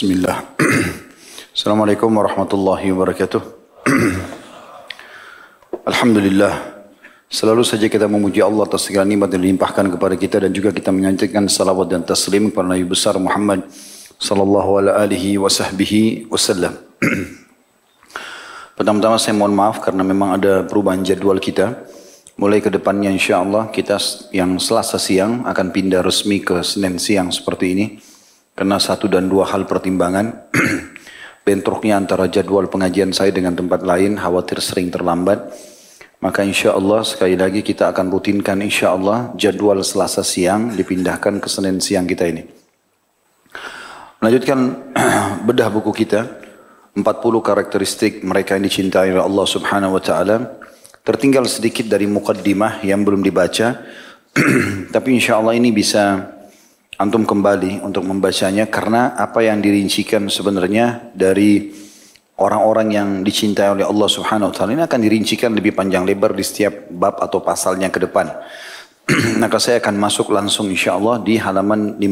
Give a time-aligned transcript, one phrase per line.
[0.00, 0.56] Bismillah.
[1.52, 3.42] Assalamualaikum warahmatullahi wabarakatuh.
[5.92, 6.56] Alhamdulillah.
[7.28, 10.88] Selalu saja kita memuji Allah atas segala nikmat yang dilimpahkan kepada kita dan juga kita
[10.88, 13.68] menyanjungkan salawat dan taslim kepada Nabi besar Muhammad
[14.16, 16.80] sallallahu alaihi wasallam.
[18.80, 21.76] Pertama-tama saya mohon maaf karena memang ada perubahan jadwal kita.
[22.40, 24.00] Mulai ke depannya insya Allah kita
[24.32, 27.86] yang selasa siang akan pindah resmi ke Senin siang seperti ini.
[28.60, 30.52] Karena satu dan dua hal pertimbangan,
[31.48, 35.48] bentroknya antara jadwal pengajian saya dengan tempat lain, khawatir sering terlambat.
[36.20, 41.48] Maka insya Allah sekali lagi kita akan rutinkan insya Allah jadwal selasa siang dipindahkan ke
[41.48, 42.44] Senin siang kita ini.
[44.20, 44.92] Melanjutkan
[45.48, 46.28] bedah buku kita,
[46.92, 47.00] 40
[47.40, 50.36] karakteristik mereka yang dicintai oleh Allah subhanahu wa ta'ala.
[51.00, 53.80] Tertinggal sedikit dari mukaddimah yang belum dibaca.
[54.94, 56.36] Tapi insya Allah ini bisa
[57.00, 61.72] antum kembali untuk membacanya karena apa yang dirincikan sebenarnya dari
[62.36, 66.44] orang-orang yang dicintai oleh Allah Subhanahu wa taala ini akan dirincikan lebih panjang lebar di
[66.44, 68.28] setiap bab atau pasalnya ke depan.
[69.42, 72.04] Maka saya akan masuk langsung insya Allah di halaman 15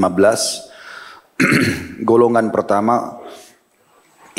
[2.09, 3.21] golongan pertama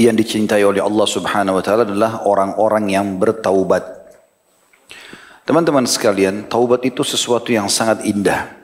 [0.02, 4.02] yang dicintai oleh Allah Subhanahu wa taala adalah orang-orang yang bertaubat.
[5.46, 8.59] Teman-teman sekalian, taubat itu sesuatu yang sangat indah.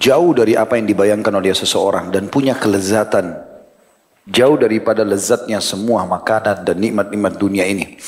[0.00, 3.38] Jauh dari apa yang dibayangkan oleh seseorang dan punya kelezatan.
[4.24, 8.00] Jauh daripada lezatnya semua makanan dan nikmat-nikmat dunia ini.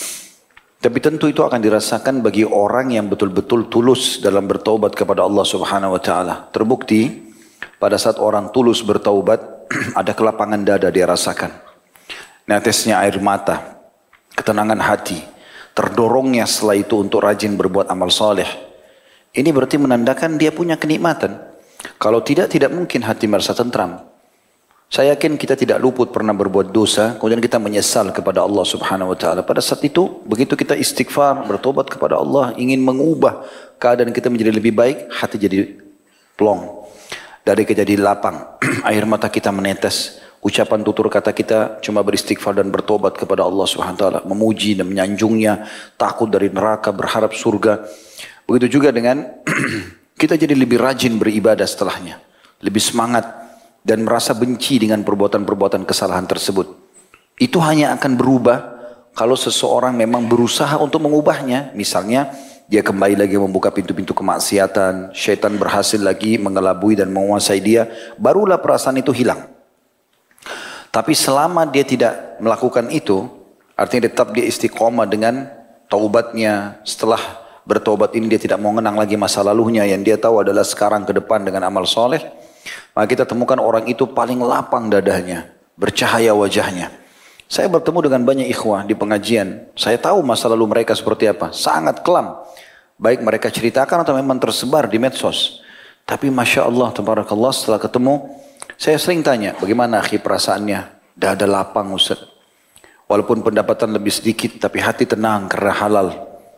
[0.77, 5.97] Tapi tentu itu akan dirasakan bagi orang yang betul-betul tulus dalam bertaubat kepada Allah Subhanahu
[5.97, 6.35] wa taala.
[6.53, 7.11] Terbukti
[7.81, 9.67] pada saat orang tulus bertaubat
[10.01, 11.51] ada kelapangan dada dia rasakan.
[12.47, 13.83] Netesnya air mata,
[14.39, 15.19] ketenangan hati,
[15.75, 18.47] terdorongnya setelah itu untuk rajin berbuat amal soleh.
[19.35, 21.56] Ini berarti menandakan dia punya kenikmatan.
[21.97, 24.17] Kalau tidak, tidak mungkin hati merasa tentram.
[24.87, 29.19] Saya yakin kita tidak luput pernah berbuat dosa, kemudian kita menyesal kepada Allah subhanahu wa
[29.19, 29.43] ta'ala.
[29.43, 33.43] Pada saat itu, begitu kita istighfar, bertobat kepada Allah, ingin mengubah
[33.83, 35.75] keadaan kita menjadi lebih baik, hati jadi
[36.39, 36.87] plong.
[37.43, 40.23] Dari kejadian lapang, air mata kita menetes.
[40.39, 44.21] Ucapan tutur kata kita cuma beristighfar dan bertobat kepada Allah subhanahu wa ta'ala.
[44.23, 45.67] Memuji dan menyanjungnya,
[45.99, 47.83] takut dari neraka, berharap surga.
[48.47, 49.27] Begitu juga dengan
[50.17, 52.17] Kita jadi lebih rajin beribadah setelahnya.
[52.65, 53.29] Lebih semangat
[53.85, 56.73] dan merasa benci dengan perbuatan-perbuatan kesalahan tersebut.
[57.37, 58.59] Itu hanya akan berubah
[59.13, 61.77] kalau seseorang memang berusaha untuk mengubahnya.
[61.77, 62.33] Misalnya
[62.67, 67.87] dia kembali lagi membuka pintu-pintu kemaksiatan, syaitan berhasil lagi mengelabui dan menguasai dia,
[68.19, 69.47] barulah perasaan itu hilang.
[70.91, 73.29] Tapi selama dia tidak melakukan itu,
[73.77, 75.45] artinya tetap dia istiqomah dengan
[75.93, 80.63] taubatnya setelah bertobat ini dia tidak mau mengenang lagi masa lalunya yang dia tahu adalah
[80.63, 82.23] sekarang ke depan dengan amal soleh.
[82.95, 86.89] Maka kita temukan orang itu paling lapang dadanya, bercahaya wajahnya.
[87.47, 89.71] Saya bertemu dengan banyak ikhwah di pengajian.
[89.79, 91.55] Saya tahu masa lalu mereka seperti apa.
[91.55, 92.43] Sangat kelam.
[92.97, 95.63] Baik mereka ceritakan atau memang tersebar di medsos.
[96.03, 98.31] Tapi Masya Allah, Tabarakallah setelah ketemu,
[98.75, 101.15] saya sering tanya, bagaimana akhi perasaannya?
[101.15, 102.19] Dada lapang Ustaz.
[103.07, 106.09] Walaupun pendapatan lebih sedikit, tapi hati tenang karena halal.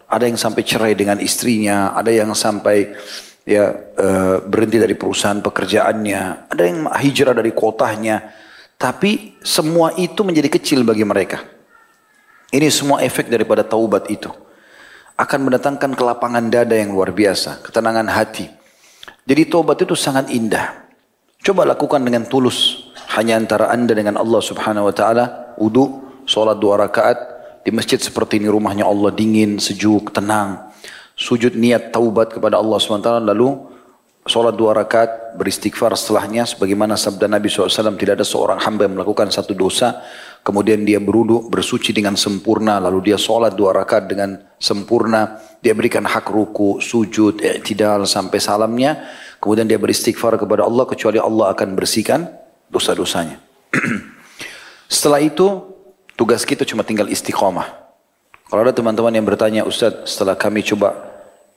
[0.08, 2.96] Ada yang sampai cerai dengan istrinya, ada yang sampai
[3.44, 8.32] ya uh, berhenti dari perusahaan pekerjaannya, ada yang hijrah dari kotanya.
[8.78, 11.44] Tapi semua itu menjadi kecil bagi mereka.
[12.48, 14.32] Ini semua efek daripada taubat itu.
[15.18, 18.48] Akan mendatangkan kelapangan dada yang luar biasa, ketenangan hati.
[19.28, 20.88] Jadi taubat itu sangat indah.
[21.42, 22.88] Coba lakukan dengan tulus.
[23.18, 25.24] Hanya antara anda dengan Allah subhanahu wa ta'ala.
[25.58, 30.70] Udu, sholat dua rakaat, di masjid seperti ini rumahnya Allah dingin, sejuk, tenang.
[31.18, 33.68] Sujud niat taubat kepada Allah SWT lalu
[34.28, 39.32] sholat dua rakaat beristighfar setelahnya sebagaimana sabda Nabi SAW tidak ada seorang hamba yang melakukan
[39.32, 40.04] satu dosa
[40.44, 46.04] kemudian dia beruduk bersuci dengan sempurna lalu dia sholat dua rakaat dengan sempurna dia berikan
[46.04, 49.08] hak ruku sujud i'tidal sampai salamnya
[49.40, 52.28] kemudian dia beristighfar kepada Allah kecuali Allah akan bersihkan
[52.68, 53.40] dosa-dosanya
[54.92, 55.77] setelah itu
[56.18, 57.70] Tugas kita cuma tinggal istiqomah.
[58.50, 60.98] Kalau ada teman-teman yang bertanya, Ustaz, setelah kami coba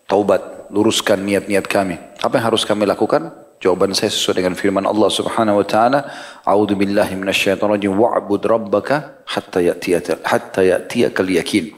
[0.05, 1.97] taubat, luruskan niat-niat kami.
[2.21, 3.33] Apa yang harus kami lakukan?
[3.57, 6.05] Jawaban saya sesuai dengan firman Allah Subhanahu wa taala,
[6.45, 11.73] "A'udzu billahi minasyaitonir rajim wa'bud rabbaka hatta ya'tiyaka hatta ya'tiyakal yakin."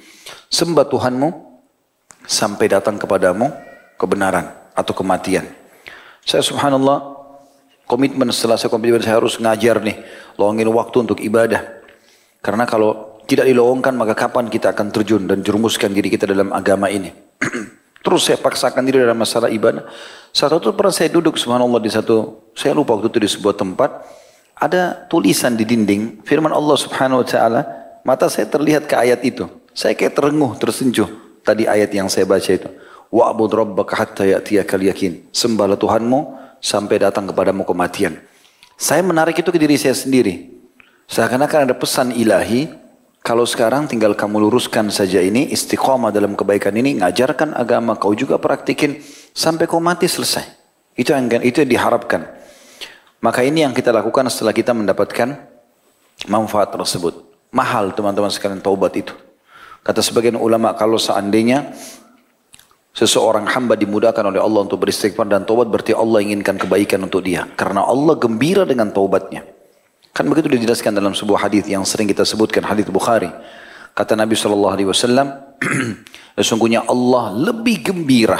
[0.51, 1.29] Sembah Tuhanmu
[2.27, 3.47] sampai datang kepadamu
[3.95, 5.47] kebenaran atau kematian.
[6.23, 7.15] Saya subhanallah
[7.87, 9.99] komitmen setelah saya komitmen saya harus ngajar nih,
[10.39, 11.82] luangin waktu untuk ibadah.
[12.43, 16.91] Karena kalau tidak dilowongkan maka kapan kita akan terjun dan jerumuskan diri kita dalam agama
[16.91, 17.07] ini.
[18.03, 19.87] Terus saya paksakan diri dalam masalah ibadah.
[20.35, 23.91] Satu itu pernah saya duduk subhanallah di satu, saya lupa waktu itu di sebuah tempat.
[24.53, 27.61] ada tulisan di dinding firman Allah Subhanahu wa taala,
[28.05, 29.49] mata saya terlihat ke ayat itu.
[29.73, 31.09] Saya kayak terenguh, tersenjuh
[31.41, 32.69] tadi ayat yang saya baca itu.
[33.09, 35.25] Wa'bud rabbaka hatta ya'tiyakal yakin.
[35.33, 38.21] Sembahlah Tuhanmu sampai datang kepadamu kematian.
[38.77, 40.52] Saya menarik itu ke diri saya sendiri.
[41.13, 42.73] Seakan-akan ada pesan ilahi,
[43.21, 48.41] kalau sekarang tinggal kamu luruskan saja ini, istiqomah dalam kebaikan ini, ngajarkan agama, kau juga
[48.41, 48.97] praktikin,
[49.29, 50.41] sampai kau mati selesai.
[50.97, 52.25] Itu yang itu yang diharapkan.
[53.21, 55.37] Maka ini yang kita lakukan setelah kita mendapatkan
[56.33, 57.13] manfaat tersebut.
[57.53, 59.13] Mahal teman-teman sekalian taubat itu.
[59.85, 61.77] Kata sebagian ulama kalau seandainya
[62.93, 67.49] Seseorang hamba dimudahkan oleh Allah untuk beristighfar dan taubat berarti Allah inginkan kebaikan untuk dia.
[67.57, 69.52] Karena Allah gembira dengan taubatnya.
[70.13, 73.33] Kan begitu dijelaskan dalam sebuah hadis yang sering kita sebutkan hadis Bukhari.
[73.97, 75.57] Kata Nabi Shallallahu Alaihi Wasallam,
[76.37, 78.37] sesungguhnya Allah lebih gembira,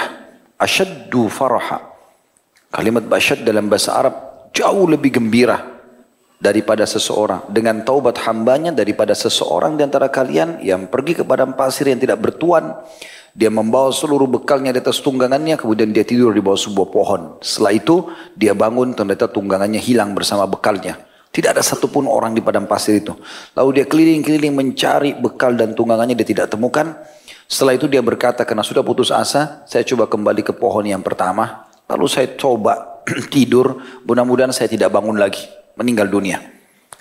[0.62, 1.82] asyaddu faraha.
[2.70, 4.16] Kalimat basyad dalam bahasa Arab
[4.54, 5.62] jauh lebih gembira
[6.38, 11.98] daripada seseorang dengan taubat hambanya daripada seseorang di antara kalian yang pergi kepada pasir yang
[11.98, 12.74] tidak bertuan
[13.34, 17.22] dia membawa seluruh bekalnya di atas tunggangannya, kemudian dia tidur di bawah sebuah pohon.
[17.42, 17.96] Setelah itu,
[18.38, 21.13] dia bangun, ternyata tunggangannya hilang bersama bekalnya.
[21.34, 23.18] Tidak ada satupun orang di padang pasir itu.
[23.58, 26.94] Lalu dia keliling-keliling mencari bekal dan tunggangannya, dia tidak temukan.
[27.50, 31.66] Setelah itu dia berkata, karena sudah putus asa, saya coba kembali ke pohon yang pertama.
[31.90, 33.02] Lalu saya coba
[33.34, 35.42] tidur, mudah-mudahan saya tidak bangun lagi,
[35.74, 36.38] meninggal dunia.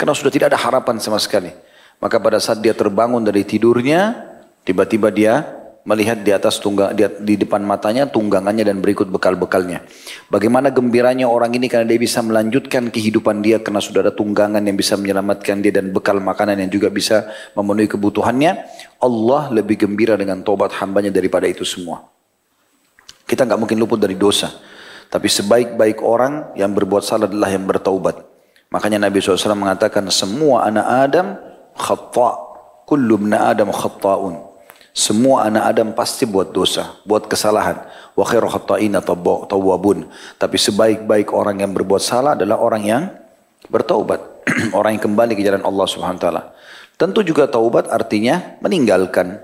[0.00, 1.52] Karena sudah tidak ada harapan sama sekali.
[2.00, 4.16] Maka pada saat dia terbangun dari tidurnya,
[4.64, 9.82] tiba-tiba dia melihat di atas tunggang di, di depan matanya tunggangannya dan berikut bekal-bekalnya.
[10.30, 14.78] Bagaimana gembiranya orang ini karena dia bisa melanjutkan kehidupan dia karena sudah ada tunggangan yang
[14.78, 17.26] bisa menyelamatkan dia dan bekal makanan yang juga bisa
[17.58, 18.52] memenuhi kebutuhannya.
[19.02, 22.06] Allah lebih gembira dengan tobat hambanya daripada itu semua.
[23.26, 24.54] Kita nggak mungkin luput dari dosa.
[25.10, 28.22] Tapi sebaik-baik orang yang berbuat salah adalah yang bertaubat.
[28.72, 31.26] Makanya Nabi SAW mengatakan semua anak Adam
[31.76, 32.34] khata'
[32.88, 34.51] kullu Adam khata'un.
[34.92, 37.80] Semua anak Adam pasti buat dosa, buat kesalahan.
[38.12, 40.04] Wa khairu khata'ina tawwabun.
[40.36, 43.02] Tapi sebaik-baik orang yang berbuat salah adalah orang yang
[43.72, 44.20] bertaubat.
[44.78, 46.42] orang yang kembali ke jalan Allah Subhanahu wa taala.
[47.00, 49.40] Tentu juga taubat artinya meninggalkan,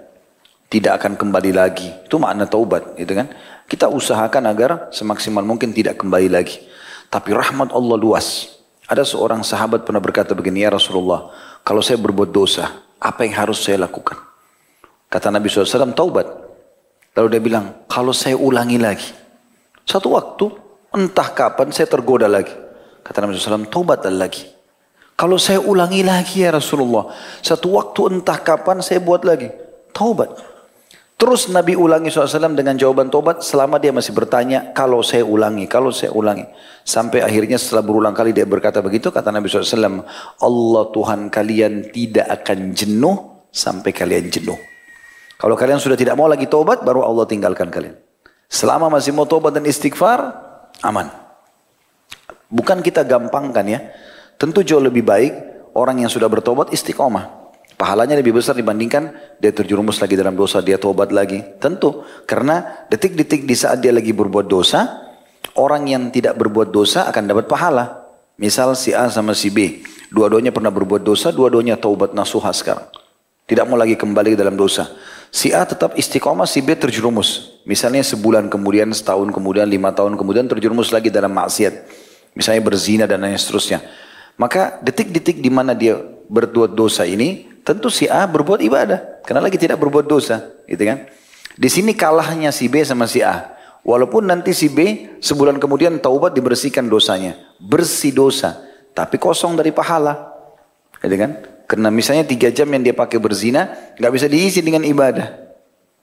[0.69, 1.89] tidak akan kembali lagi.
[2.05, 3.33] Itu makna taubat, gitu kan?
[3.65, 6.61] Kita usahakan agar semaksimal mungkin tidak kembali lagi.
[7.09, 8.53] Tapi rahmat Allah luas.
[8.85, 11.33] Ada seorang sahabat pernah berkata begini, ya Rasulullah,
[11.65, 14.28] kalau saya berbuat dosa, apa yang harus saya lakukan?
[15.08, 16.28] Kata Nabi SAW, taubat.
[17.16, 19.08] Lalu dia bilang, kalau saya ulangi lagi.
[19.88, 20.52] Satu waktu,
[20.93, 22.52] entah kapan saya tergoda lagi.
[23.00, 24.44] Kata Nabi SAW, taubatlah lagi.
[25.19, 27.10] Kalau saya ulangi lagi ya Rasulullah.
[27.43, 29.50] Satu waktu entah kapan saya buat lagi.
[29.90, 30.31] Taubat.
[31.19, 35.90] Terus Nabi ulangi SAW dengan jawaban taubat selama dia masih bertanya, kalau saya ulangi, kalau
[35.90, 36.46] saya ulangi.
[36.87, 40.06] Sampai akhirnya setelah berulang kali dia berkata begitu, kata Nabi SAW,
[40.38, 44.78] Allah Tuhan kalian tidak akan jenuh sampai kalian jenuh.
[45.38, 47.94] Kalau kalian sudah tidak mau lagi tobat, baru Allah tinggalkan kalian.
[48.50, 50.35] Selama masih mau tobat dan istighfar,
[50.82, 51.14] aman.
[52.50, 53.81] Bukan kita gampangkan ya.
[54.35, 55.32] Tentu jauh lebih baik
[55.79, 57.38] orang yang sudah bertobat istiqomah.
[57.79, 61.38] Pahalanya lebih besar dibandingkan dia terjerumus lagi dalam dosa, dia tobat lagi.
[61.62, 65.06] Tentu, karena detik-detik di saat dia lagi berbuat dosa,
[65.55, 68.11] orang yang tidak berbuat dosa akan dapat pahala.
[68.43, 72.91] Misal si A sama si B, dua-duanya pernah berbuat dosa, dua-duanya taubat nasuha sekarang.
[73.46, 74.91] Tidak mau lagi kembali ke dalam dosa.
[75.29, 77.61] Si A tetap istiqomah, si B terjerumus.
[77.69, 81.85] Misalnya sebulan kemudian, setahun kemudian, lima tahun kemudian terjerumus lagi dalam maksiat.
[82.32, 83.85] Misalnya berzina dan lain seterusnya.
[84.41, 85.99] Maka detik-detik di mana dia
[86.31, 89.20] berbuat dosa ini, tentu si A berbuat ibadah.
[89.27, 90.49] Karena lagi tidak berbuat dosa.
[90.65, 91.05] Gitu kan?
[91.58, 93.58] Di sini kalahnya si B sama si A.
[93.82, 97.37] Walaupun nanti si B sebulan kemudian taubat dibersihkan dosanya.
[97.61, 98.63] Bersih dosa.
[98.97, 100.32] Tapi kosong dari pahala.
[101.03, 101.57] Gitu kan?
[101.69, 105.53] Karena misalnya tiga jam yang dia pakai berzina, nggak bisa diisi dengan ibadah.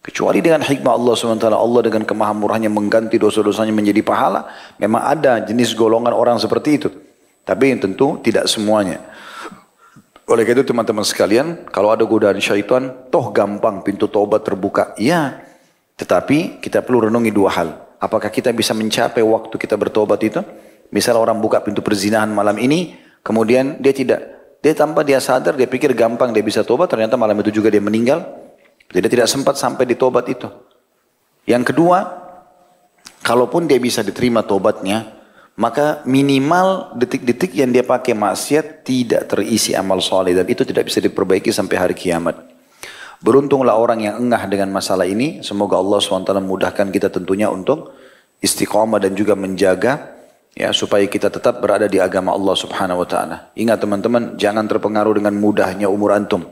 [0.06, 4.46] Kecuali dengan hikmah Allah SWT, Allah dengan kemahamurahnya mengganti dosa-dosanya menjadi pahala.
[4.78, 6.94] Memang ada jenis golongan orang seperti itu.
[7.42, 9.02] Tapi yang tentu tidak semuanya.
[10.30, 14.94] Oleh itu teman-teman sekalian, kalau ada godaan syaitan, toh gampang pintu taubat terbuka.
[15.02, 15.42] Ya,
[15.98, 17.70] tetapi kita perlu renungi dua hal.
[17.98, 20.46] Apakah kita bisa mencapai waktu kita bertobat itu?
[20.94, 22.94] Misal orang buka pintu perzinahan malam ini,
[23.26, 24.35] kemudian dia tidak
[24.66, 27.78] dia tanpa dia sadar, dia pikir gampang dia bisa tobat, ternyata malam itu juga dia
[27.78, 28.26] meninggal.
[28.90, 30.50] Jadi tidak sempat sampai di tobat itu.
[31.46, 32.02] Yang kedua,
[33.22, 35.22] kalaupun dia bisa diterima tobatnya,
[35.54, 40.98] maka minimal detik-detik yang dia pakai maksiat tidak terisi amal soleh dan itu tidak bisa
[40.98, 42.34] diperbaiki sampai hari kiamat.
[43.22, 45.46] Beruntunglah orang yang engah dengan masalah ini.
[45.46, 47.94] Semoga Allah SWT mudahkan kita tentunya untuk
[48.42, 50.15] istiqomah dan juga menjaga
[50.56, 53.38] ya supaya kita tetap berada di agama Allah Subhanahu wa taala.
[53.60, 56.48] Ingat teman-teman, jangan terpengaruh dengan mudahnya umur antum.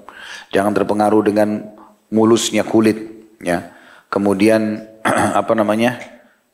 [0.51, 1.71] Jangan terpengaruh dengan
[2.11, 2.99] mulusnya kulit,
[3.41, 3.73] ya.
[4.11, 4.85] Kemudian
[5.41, 5.97] apa namanya?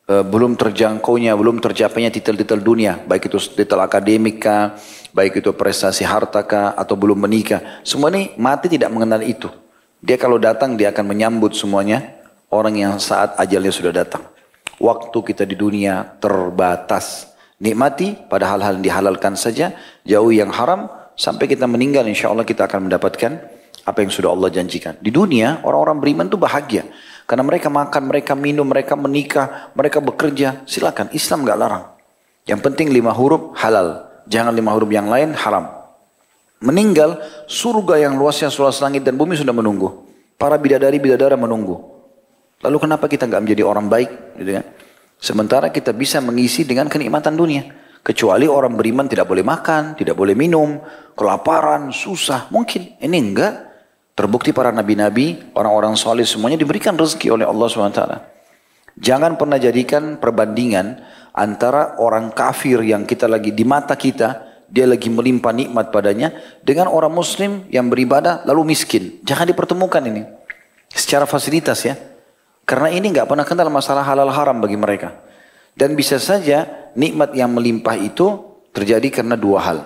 [0.08, 4.79] E, belum terjangkaunya, belum tercapainya titel-titel dunia, baik itu titel akademik kah,
[5.12, 7.84] baik itu prestasi harta kah, atau belum menikah.
[7.84, 9.51] Semua ini mati tidak mengenal itu.
[10.00, 14.24] Dia kalau datang dia akan menyambut semuanya orang yang saat ajalnya sudah datang.
[14.79, 17.29] Waktu kita di dunia terbatas.
[17.60, 19.75] Nikmati pada hal-hal yang dihalalkan saja,
[20.08, 20.88] jauh yang haram,
[21.20, 23.32] sampai kita meninggal insya Allah kita akan mendapatkan
[23.84, 24.96] apa yang sudah Allah janjikan.
[25.04, 26.88] Di dunia orang-orang beriman itu bahagia.
[27.28, 30.63] Karena mereka makan, mereka minum, mereka menikah, mereka bekerja.
[30.66, 31.86] Silakan, Islam gak larang.
[32.48, 34.08] Yang penting lima huruf halal.
[34.25, 35.70] Jangan lima huruf yang lain haram.
[36.63, 40.10] Meninggal, surga yang luasnya seluas langit dan bumi sudah menunggu.
[40.39, 41.78] Para bidadari-bidadara menunggu.
[42.63, 44.10] Lalu kenapa kita nggak menjadi orang baik?
[44.39, 44.66] Gitu kan?
[45.20, 47.68] Sementara kita bisa mengisi dengan kenikmatan dunia.
[48.00, 50.80] Kecuali orang beriman tidak boleh makan, tidak boleh minum,
[51.14, 52.48] kelaparan, susah.
[52.50, 53.68] Mungkin ini enggak.
[54.16, 58.04] Terbukti para nabi-nabi, orang-orang soleh semuanya diberikan rezeki oleh Allah SWT.
[59.00, 61.00] Jangan pernah jadikan perbandingan
[61.32, 66.92] antara orang kafir yang kita lagi di mata kita, dia lagi melimpah nikmat padanya, dengan
[66.92, 69.24] orang muslim yang beribadah lalu miskin.
[69.24, 70.28] Jangan dipertemukan ini.
[70.92, 71.96] Secara fasilitas ya.
[72.70, 75.18] Karena ini nggak pernah kenal masalah halal haram bagi mereka.
[75.74, 79.78] Dan bisa saja nikmat yang melimpah itu terjadi karena dua hal.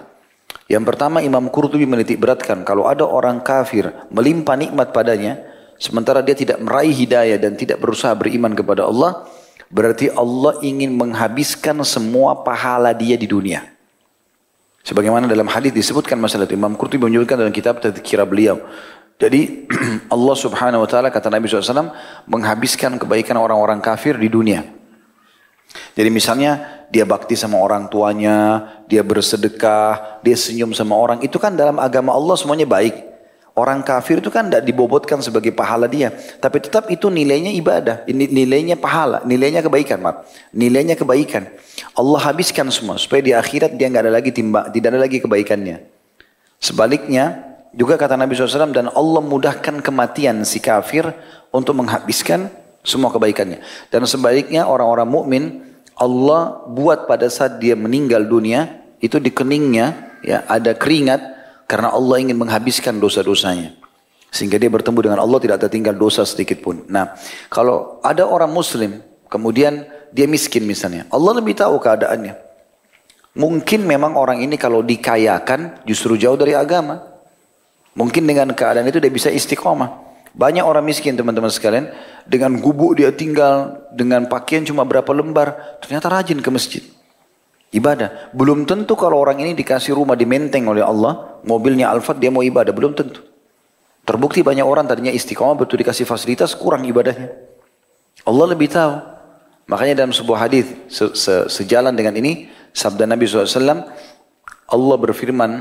[0.67, 5.39] Yang pertama Imam Qurtubi menitik beratkan kalau ada orang kafir melimpah nikmat padanya
[5.79, 9.27] sementara dia tidak meraih hidayah dan tidak berusaha beriman kepada Allah
[9.71, 13.63] berarti Allah ingin menghabiskan semua pahala dia di dunia.
[14.83, 18.59] Sebagaimana dalam hadis disebutkan masalah itu Imam Qurtubi menunjukkan dalam kitab Tadkirah beliau
[19.21, 19.69] jadi
[20.13, 21.93] Allah subhanahu wa ta'ala kata Nabi SAW
[22.25, 24.65] menghabiskan kebaikan orang-orang kafir di dunia.
[25.93, 31.21] Jadi misalnya dia bakti sama orang tuanya, dia bersedekah, dia senyum sama orang.
[31.25, 33.13] Itu kan dalam agama Allah semuanya baik.
[33.53, 36.09] Orang kafir itu kan tidak dibobotkan sebagai pahala dia.
[36.41, 38.01] Tapi tetap itu nilainya ibadah.
[38.09, 39.21] Nilainya pahala.
[39.29, 40.01] Nilainya kebaikan.
[40.01, 40.25] Maaf.
[40.49, 41.53] Nilainya kebaikan.
[41.93, 42.97] Allah habiskan semua.
[42.97, 45.85] Supaya di akhirat dia nggak ada lagi timba, tidak ada lagi kebaikannya.
[46.57, 51.09] Sebaliknya juga kata Nabi SAW, dan Allah mudahkan kematian si kafir
[51.49, 52.49] untuk menghabiskan
[52.85, 53.61] semua kebaikannya.
[53.89, 55.43] Dan sebaliknya orang-orang mukmin
[55.97, 61.21] Allah buat pada saat dia meninggal dunia, itu di keningnya ya ada keringat
[61.69, 63.77] karena Allah ingin menghabiskan dosa-dosanya.
[64.33, 66.81] Sehingga dia bertemu dengan Allah tidak tertinggal dosa sedikit pun.
[66.89, 67.13] Nah,
[67.53, 68.97] kalau ada orang muslim,
[69.29, 71.05] kemudian dia miskin misalnya.
[71.13, 72.33] Allah lebih tahu keadaannya.
[73.37, 77.12] Mungkin memang orang ini kalau dikayakan justru jauh dari agama.
[77.93, 80.01] Mungkin dengan keadaan itu dia bisa istiqomah.
[80.33, 81.93] Banyak orang miskin teman-teman sekalian,
[82.25, 86.83] dengan gubuk dia tinggal, dengan pakaian cuma berapa lembar, ternyata rajin ke masjid.
[87.69, 88.33] Ibadah.
[88.33, 92.41] Belum tentu kalau orang ini dikasih rumah di menteng oleh Allah, mobilnya Alphard dia mau
[92.41, 93.21] ibadah, belum tentu.
[94.03, 97.29] Terbukti banyak orang tadinya istiqomah betul dikasih fasilitas kurang ibadahnya.
[98.25, 98.93] Allah lebih tahu.
[99.69, 103.87] Makanya dalam sebuah hadis se -se sejalan dengan ini sabda Nabi SAW,
[104.67, 105.51] Allah berfirman,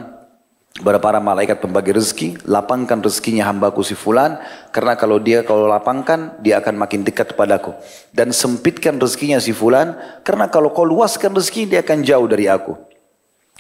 [0.72, 4.40] kepada para malaikat pembagi rezeki, lapangkan rezekinya hambaku si fulan,
[4.72, 7.76] karena kalau dia kalau lapangkan, dia akan makin dekat kepadaku.
[8.08, 9.92] Dan sempitkan rezekinya si fulan,
[10.24, 12.72] karena kalau kau luaskan rezeki, dia akan jauh dari aku.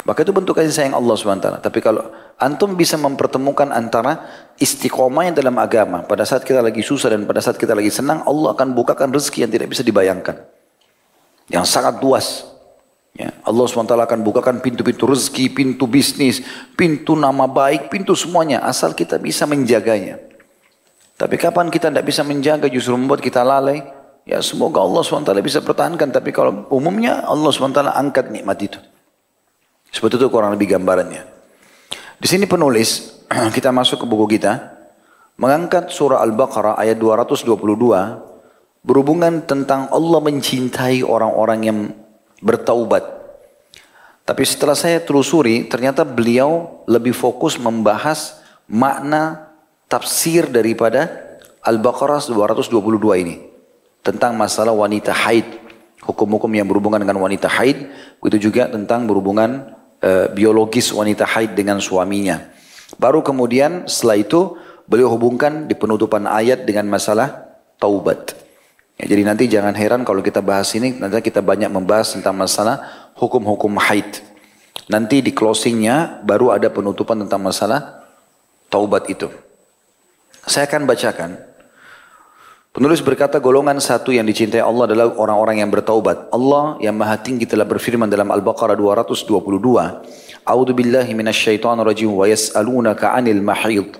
[0.02, 1.62] Maka itu bentuk kasih sayang Allah SWT.
[1.62, 2.02] Tapi kalau
[2.40, 4.26] antum bisa mempertemukan antara
[4.58, 8.24] istiqomah yang dalam agama, pada saat kita lagi susah dan pada saat kita lagi senang,
[8.26, 10.42] Allah akan bukakan rezeki yang tidak bisa dibayangkan.
[11.46, 12.51] Yang sangat luas.
[13.12, 16.40] Ya, Allah SWT akan bukakan pintu-pintu rezeki, pintu bisnis,
[16.72, 18.64] pintu nama baik, pintu semuanya.
[18.64, 20.16] Asal kita bisa menjaganya.
[21.20, 23.84] Tapi kapan kita tidak bisa menjaga justru membuat kita lalai.
[24.24, 26.08] Ya semoga Allah SWT bisa pertahankan.
[26.08, 28.80] Tapi kalau umumnya Allah SWT angkat nikmat itu.
[29.92, 31.22] Seperti itu kurang lebih gambarannya.
[32.16, 33.22] Di sini penulis,
[33.56, 34.72] kita masuk ke buku kita.
[35.36, 37.60] Mengangkat surah Al-Baqarah ayat 222.
[38.82, 41.78] Berhubungan tentang Allah mencintai orang-orang yang
[42.42, 43.22] bertaubat.
[44.22, 49.50] Tapi setelah saya telusuri, ternyata beliau lebih fokus membahas makna
[49.86, 51.10] tafsir daripada
[51.62, 53.36] Al-Baqarah 222 ini.
[54.02, 55.46] Tentang masalah wanita haid.
[56.02, 57.86] Hukum-hukum yang berhubungan dengan wanita haid.
[58.18, 62.50] Itu juga tentang berhubungan e, biologis wanita haid dengan suaminya.
[62.98, 64.58] Baru kemudian setelah itu
[64.90, 67.46] beliau hubungkan di penutupan ayat dengan masalah
[67.78, 68.41] taubat.
[69.02, 73.10] Ya, jadi nanti jangan heran kalau kita bahas ini, nanti kita banyak membahas tentang masalah
[73.18, 74.22] hukum-hukum haid.
[74.86, 78.06] Nanti di closingnya baru ada penutupan tentang masalah
[78.70, 79.26] taubat itu.
[80.46, 81.52] Saya akan bacakan
[82.72, 86.32] Penulis berkata golongan satu yang dicintai Allah adalah orang-orang yang bertaubat.
[86.32, 89.28] Allah yang maha tinggi telah berfirman dalam Al-Baqarah 222.
[90.40, 93.92] A'udhu billahi wa yas'alunaka 'anil mahid.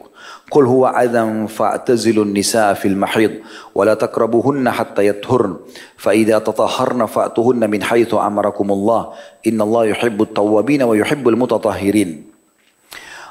[0.52, 3.40] Qul huwa adhan fa'tazilun nisaa fil mahid
[3.72, 5.64] wa la taqrabuhunna hatta yathurn
[5.96, 9.16] fa idza tatahharna fa'tuhunna min haitsu amarakumullah
[9.48, 12.28] innallaha yuhibbut tawwabin wa yuhibbul mutatahhirin.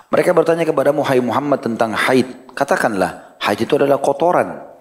[0.10, 2.26] Mereka bertanya kepada Muhammad tentang haid.
[2.58, 4.72] Katakanlah, haid itu adalah kotoran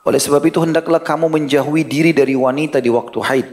[0.00, 3.48] oleh sebab itu hendaklah kamu menjauhi diri dari wanita di waktu haid.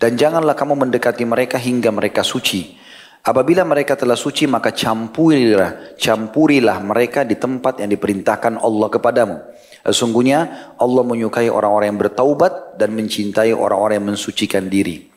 [0.00, 2.78] Dan janganlah kamu mendekati mereka hingga mereka suci.
[3.20, 9.36] Apabila mereka telah suci maka campurilah, campurilah mereka di tempat yang diperintahkan Allah kepadamu.
[9.84, 15.12] Sesungguhnya Allah menyukai orang-orang yang bertaubat dan mencintai orang-orang yang mensucikan diri.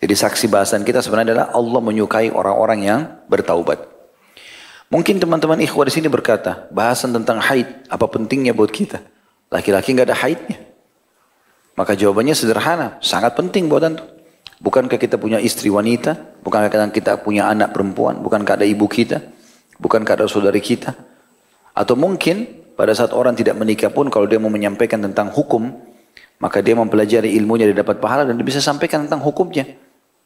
[0.00, 3.92] Jadi saksi bahasan kita sebenarnya adalah Allah menyukai orang-orang yang bertaubat.
[4.92, 9.00] Mungkin teman-teman ikhwah di sini berkata, bahasan tentang haid, apa pentingnya buat kita?
[9.52, 10.58] Laki-laki nggak ada haidnya.
[11.74, 14.13] Maka jawabannya sederhana, sangat penting buat antum.
[14.64, 16.40] Bukankah kita punya istri wanita?
[16.40, 18.24] Bukankah kita punya anak perempuan?
[18.24, 19.20] Bukankah ada ibu kita?
[19.76, 20.96] Bukankah ada saudari kita?
[21.76, 25.68] Atau mungkin pada saat orang tidak menikah pun kalau dia mau menyampaikan tentang hukum,
[26.40, 29.68] maka dia mempelajari ilmunya, dia dapat pahala dan dia bisa sampaikan tentang hukumnya.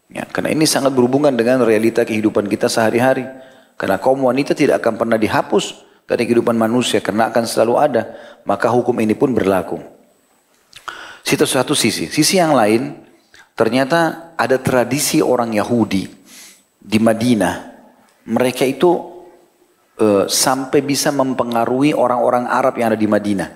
[0.07, 3.27] Ya, karena ini sangat berhubungan dengan realita kehidupan kita sehari-hari.
[3.75, 8.03] Karena kaum wanita tidak akan pernah dihapus dari kehidupan manusia karena akan selalu ada.
[8.47, 9.83] Maka hukum ini pun berlaku.
[11.27, 12.07] Situ satu sisi.
[12.07, 12.97] Sisi yang lain,
[13.59, 16.07] ternyata ada tradisi orang Yahudi
[16.79, 17.55] di Madinah.
[18.31, 18.91] Mereka itu
[19.99, 23.51] uh, sampai bisa mempengaruhi orang-orang Arab yang ada di Madinah.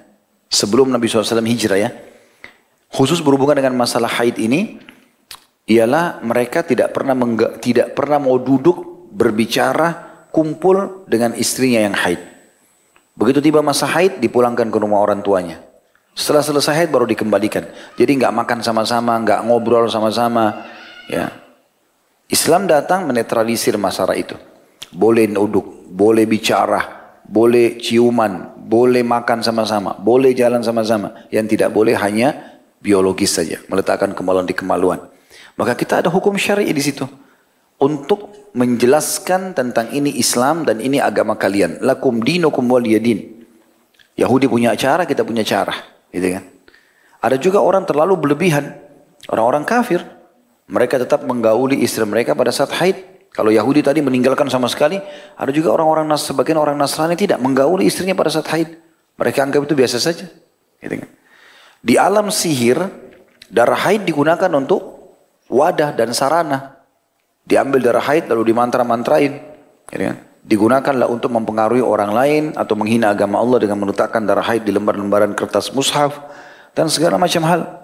[0.53, 1.91] Sebelum Nabi SAW hijrah ya.
[2.93, 4.77] Khusus berhubungan dengan masalah haid ini,
[5.65, 7.17] ialah mereka tidak pernah
[7.57, 12.21] tidak pernah mau duduk berbicara kumpul dengan istrinya yang haid.
[13.17, 15.61] Begitu tiba masa haid dipulangkan ke rumah orang tuanya.
[16.13, 17.65] Setelah selesai haid baru dikembalikan.
[17.97, 20.69] Jadi nggak makan sama-sama, nggak ngobrol sama-sama.
[21.11, 21.33] Ya.
[22.29, 24.35] Islam datang menetralisir masalah itu.
[24.93, 31.29] Boleh duduk, boleh bicara, boleh ciuman, boleh makan sama-sama, boleh jalan sama-sama.
[31.33, 35.01] Yang tidak boleh hanya biologis saja, meletakkan kemaluan di kemaluan.
[35.57, 37.05] Maka kita ada hukum syari'i di situ
[37.83, 41.83] untuk menjelaskan tentang ini Islam dan ini agama kalian.
[41.83, 43.43] Lakum dinukum waliyadin.
[44.15, 45.73] Yahudi punya cara, kita punya cara.
[46.13, 46.45] Gitu kan?
[47.25, 48.77] Ada juga orang terlalu berlebihan.
[49.27, 50.05] Orang-orang kafir.
[50.71, 52.97] Mereka tetap menggauli istri mereka pada saat haid.
[53.33, 55.01] Kalau Yahudi tadi meninggalkan sama sekali,
[55.35, 58.69] ada juga orang-orang nas sebagian orang Nasrani tidak menggauli istrinya pada saat haid.
[59.17, 60.29] Mereka anggap itu biasa saja.
[60.79, 61.11] Gitu kan?
[61.81, 62.79] Di alam sihir,
[63.49, 64.85] darah haid digunakan untuk
[65.49, 66.79] wadah dan sarana.
[67.43, 69.33] Diambil darah haid lalu dimantra-mantrain.
[69.89, 70.17] Gitu kan?
[70.43, 75.33] Digunakanlah untuk mempengaruhi orang lain atau menghina agama Allah dengan meletakkan darah haid di lembar-lembaran
[75.39, 76.19] kertas mushaf
[76.77, 77.82] dan segala macam hal.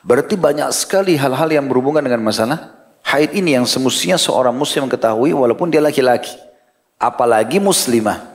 [0.00, 5.34] Berarti banyak sekali hal-hal yang berhubungan dengan masalah haid ini yang semestinya seorang muslim ketahui
[5.36, 6.32] walaupun dia laki-laki.
[7.00, 8.28] Apalagi muslimah.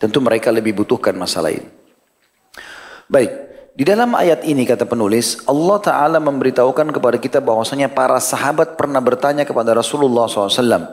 [0.00, 1.68] Tentu mereka lebih butuhkan masalah ini.
[3.10, 3.30] Baik,
[3.76, 9.02] di dalam ayat ini kata penulis, Allah Ta'ala memberitahukan kepada kita bahwasanya para sahabat pernah
[9.02, 10.88] bertanya kepada Rasulullah SAW.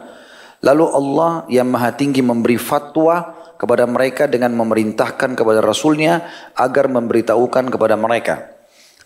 [0.59, 6.25] Lalu Allah yang maha tinggi memberi fatwa kepada mereka dengan memerintahkan kepada Rasulnya
[6.57, 8.56] agar memberitahukan kepada mereka.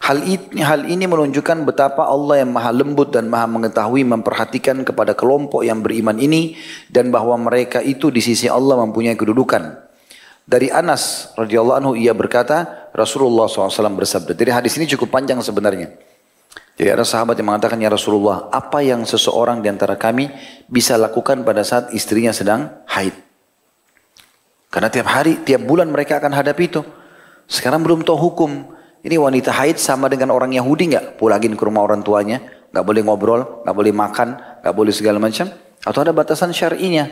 [0.02, 5.14] Hal ini, hal ini menunjukkan betapa Allah yang maha lembut dan maha mengetahui memperhatikan kepada
[5.14, 6.58] kelompok yang beriman ini
[6.90, 9.78] dan bahwa mereka itu di sisi Allah mempunyai kedudukan.
[10.42, 14.34] Dari Anas radhiyallahu anhu ia berkata, Rasulullah SAW bersabda.
[14.34, 15.94] Jadi hadis ini cukup panjang sebenarnya.
[16.82, 20.34] Jadi ada sahabat yang mengatakan, Ya Rasulullah, apa yang seseorang di antara kami
[20.66, 23.14] bisa lakukan pada saat istrinya sedang haid?
[24.74, 26.82] Karena tiap hari, tiap bulan mereka akan hadapi itu.
[27.46, 28.81] Sekarang belum tahu hukum.
[29.02, 31.18] Ini wanita haid sama dengan orang Yahudi nggak?
[31.18, 32.38] Pulangin ke rumah orang tuanya,
[32.70, 35.50] nggak boleh ngobrol, nggak boleh makan, nggak boleh segala macam.
[35.82, 37.10] Atau ada batasan syar'inya.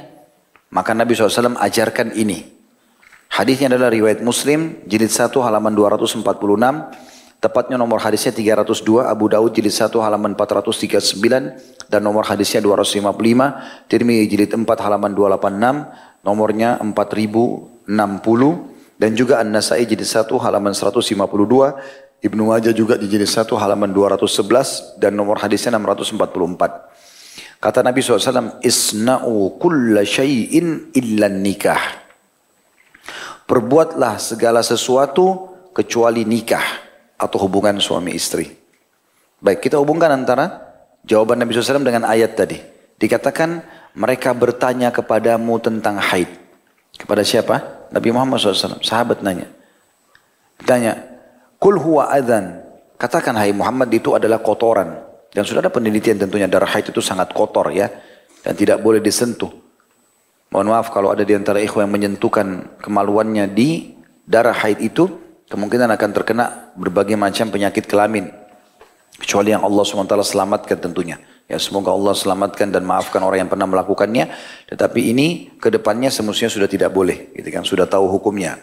[0.70, 2.46] Maka Nabi SAW ajarkan ini.
[3.30, 6.22] Hadisnya adalah riwayat Muslim, jilid 1 halaman 246,
[7.42, 14.26] tepatnya nomor hadisnya 302, Abu Daud jilid 1 halaman 439, dan nomor hadisnya 255, Tirmidzi
[14.30, 22.76] jilid 4 halaman 286, nomornya 4060, dan juga An-Nasai jilid 1 halaman 152, Ibnu Majah
[22.76, 27.64] juga di jilid 1 halaman 211, dan nomor hadisnya 644.
[27.64, 31.80] Kata Nabi SAW, Isna'u kulla syai'in illa nikah.
[33.48, 36.64] Perbuatlah segala sesuatu kecuali nikah
[37.16, 38.52] atau hubungan suami istri.
[39.40, 40.76] Baik, kita hubungkan antara
[41.08, 42.60] jawaban Nabi SAW dengan ayat tadi.
[43.00, 43.64] Dikatakan
[43.96, 46.28] mereka bertanya kepadamu tentang haid.
[47.00, 47.79] Kepada siapa?
[47.90, 48.82] Nabi Muhammad SAW.
[48.82, 49.50] Sahabat nanya.
[50.64, 50.98] Tanya,
[51.60, 52.64] Kul huwa adhan.
[52.96, 54.96] Katakan hai Muhammad itu adalah kotoran.
[55.30, 57.92] Dan sudah ada penelitian tentunya darah haid itu sangat kotor ya.
[58.42, 59.52] Dan tidak boleh disentuh.
[60.50, 65.06] Mohon maaf kalau ada di antara ikhwan yang menyentuhkan kemaluannya di darah haid itu.
[65.50, 66.46] Kemungkinan akan terkena
[66.78, 68.30] berbagai macam penyakit kelamin.
[69.20, 71.18] Kecuali yang Allah SWT selamatkan tentunya.
[71.50, 74.30] Ya semoga Allah selamatkan dan maafkan orang yang pernah melakukannya.
[74.70, 77.34] Tetapi ini ke depannya semestinya sudah tidak boleh.
[77.34, 78.62] Gitu kan, sudah tahu hukumnya.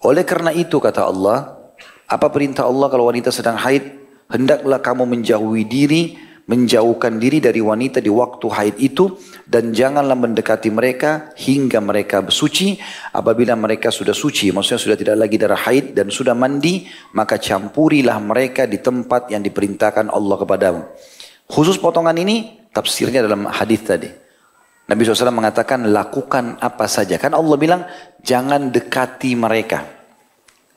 [0.00, 1.68] Oleh karena itu kata Allah,
[2.08, 4.08] apa perintah Allah kalau wanita sedang haid?
[4.32, 6.16] Hendaklah kamu menjauhi diri,
[6.48, 12.80] menjauhkan diri dari wanita di waktu haid itu dan janganlah mendekati mereka hingga mereka bersuci.
[13.12, 18.16] Apabila mereka sudah suci, maksudnya sudah tidak lagi darah haid dan sudah mandi, maka campurilah
[18.16, 20.82] mereka di tempat yang diperintahkan Allah kepadamu.
[21.48, 24.10] Khusus potongan ini tafsirnya dalam hadis tadi.
[24.88, 27.20] Nabi SAW mengatakan lakukan apa saja.
[27.20, 27.82] Kan Allah bilang
[28.24, 29.84] jangan dekati mereka.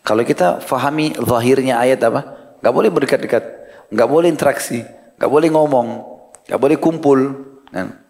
[0.04, 2.22] Kalau kita fahami zahirnya ayat apa?
[2.60, 3.44] Gak boleh berdekat-dekat.
[3.92, 4.84] Gak boleh interaksi.
[5.16, 5.88] Gak boleh ngomong.
[6.48, 7.20] Gak boleh kumpul.
[7.72, 8.02] Kan?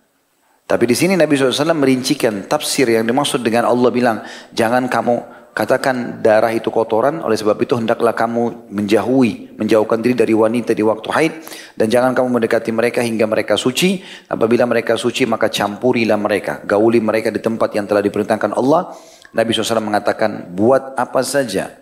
[0.66, 4.24] Tapi di sini Nabi SAW merincikan tafsir yang dimaksud dengan Allah bilang
[4.56, 10.34] jangan kamu katakan darah itu kotoran, oleh sebab itu hendaklah kamu menjauhi, menjauhkan diri dari
[10.34, 11.34] wanita di waktu haid
[11.78, 14.02] dan jangan kamu mendekati mereka hingga mereka suci.
[14.26, 18.98] Apabila mereka suci maka campurilah mereka, gauli mereka di tempat yang telah diperintahkan Allah.
[19.38, 21.78] Nabi SAW mengatakan buat apa saja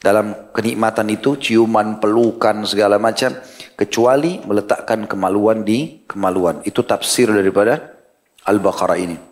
[0.00, 3.36] dalam kenikmatan itu, ciuman, pelukan, segala macam,
[3.76, 6.64] kecuali meletakkan kemaluan di kemaluan.
[6.64, 8.00] Itu tafsir daripada
[8.48, 9.29] Al-Baqarah ini.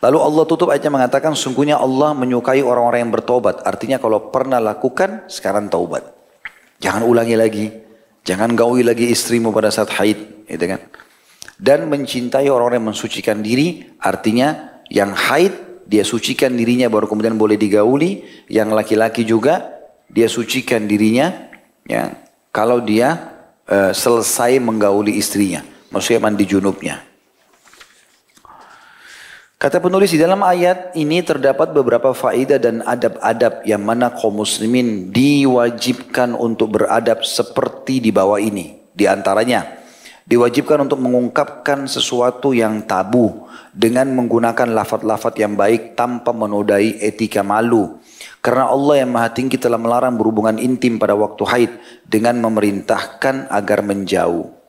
[0.00, 3.60] Lalu Allah tutup ayatnya mengatakan sungguhnya Allah menyukai orang-orang yang bertobat.
[3.68, 6.08] Artinya kalau pernah lakukan sekarang taubat.
[6.80, 7.66] Jangan ulangi lagi.
[8.24, 10.48] Jangan gauli lagi istrimu pada saat haid.
[10.48, 10.80] Gitu kan?
[11.60, 13.84] Dan mencintai orang-orang yang mensucikan diri.
[14.00, 18.24] Artinya yang haid dia sucikan dirinya baru kemudian boleh digauli.
[18.48, 19.68] Yang laki-laki juga
[20.08, 21.52] dia sucikan dirinya.
[21.84, 22.16] Ya,
[22.48, 23.36] kalau dia
[23.68, 25.60] uh, selesai menggauli istrinya.
[25.92, 27.09] Maksudnya mandi junubnya.
[29.60, 35.12] Kata penulis di dalam ayat ini terdapat beberapa faedah dan adab-adab yang mana kaum muslimin
[35.12, 38.80] diwajibkan untuk beradab seperti di bawah ini.
[38.96, 39.68] Di antaranya,
[40.24, 48.00] diwajibkan untuk mengungkapkan sesuatu yang tabu dengan menggunakan lafat-lafat yang baik tanpa menodai etika malu.
[48.40, 51.72] Karena Allah yang maha tinggi telah melarang berhubungan intim pada waktu haid
[52.08, 54.59] dengan memerintahkan agar menjauh.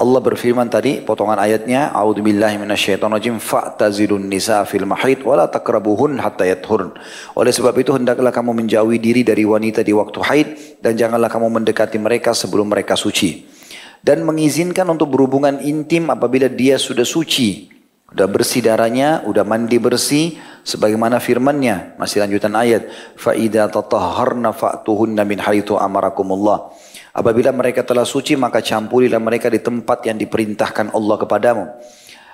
[0.00, 6.96] Allah berfirman tadi potongan ayatnya A'udzubillahi minasyaitonirrajim fa'tazilun nisa fil mahid wala takrabuhun hatta yathurn.
[7.36, 10.48] Oleh sebab itu hendaklah kamu menjauhi diri dari wanita di waktu haid
[10.80, 13.44] dan janganlah kamu mendekati mereka sebelum mereka suci.
[14.00, 17.68] Dan mengizinkan untuk berhubungan intim apabila dia sudah suci.
[18.08, 22.00] Sudah bersih darahnya, sudah mandi bersih sebagaimana firman-Nya.
[22.00, 22.88] Masih lanjutan ayat,
[23.20, 26.72] fa idza tatahharna fa'tuhunna min haitsu amarakumullah.
[27.10, 31.64] Apabila mereka telah suci maka campurilah mereka di tempat yang diperintahkan Allah kepadamu.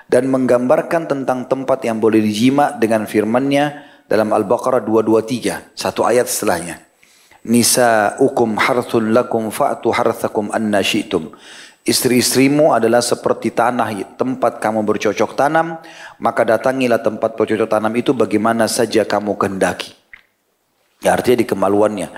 [0.07, 5.75] Dan menggambarkan tentang tempat yang boleh dijima dengan firmannya dalam Al-Baqarah 223.
[5.75, 6.79] Satu ayat setelahnya.
[7.47, 11.35] Nisa'ukum harthun lakum fa'tu harthakum anna syi'tum.
[11.87, 15.79] Istri-istrimu adalah seperti tanah tempat kamu bercocok tanam,
[16.19, 19.95] maka datangilah tempat bercocok tanam itu bagaimana saja kamu kehendaki.
[20.99, 22.09] Ya, artinya di kemaluannya.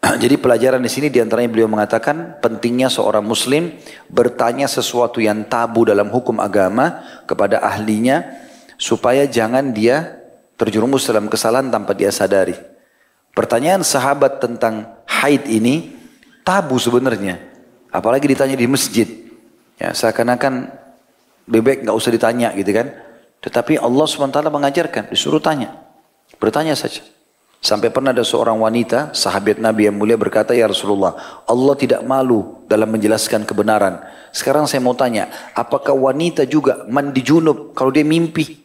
[0.22, 3.76] Jadi pelajaran di sini di antaranya beliau mengatakan pentingnya seorang muslim
[4.08, 8.24] bertanya sesuatu yang tabu dalam hukum agama kepada ahlinya
[8.80, 10.16] supaya jangan dia
[10.56, 12.56] terjerumus dalam kesalahan tanpa dia sadari.
[13.36, 15.92] Pertanyaan sahabat tentang haid ini
[16.42, 17.38] tabu sebenarnya.
[17.92, 19.06] Apalagi ditanya di masjid.
[19.76, 20.72] Ya, seakan-akan
[21.48, 22.92] bebek nggak usah ditanya gitu kan.
[23.40, 25.72] Tetapi Allah SWT mengajarkan, disuruh tanya.
[26.36, 27.00] Bertanya saja.
[27.60, 32.64] Sampai pernah ada seorang wanita, sahabat Nabi yang mulia berkata, Ya Rasulullah, Allah tidak malu
[32.64, 34.00] dalam menjelaskan kebenaran.
[34.32, 38.56] Sekarang saya mau tanya, apakah wanita juga mandi junub kalau dia mimpi?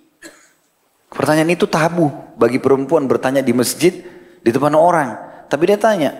[1.12, 2.08] Pertanyaan itu tabu
[2.40, 3.92] bagi perempuan bertanya di masjid
[4.40, 5.44] di depan orang.
[5.52, 6.16] Tapi dia tanya,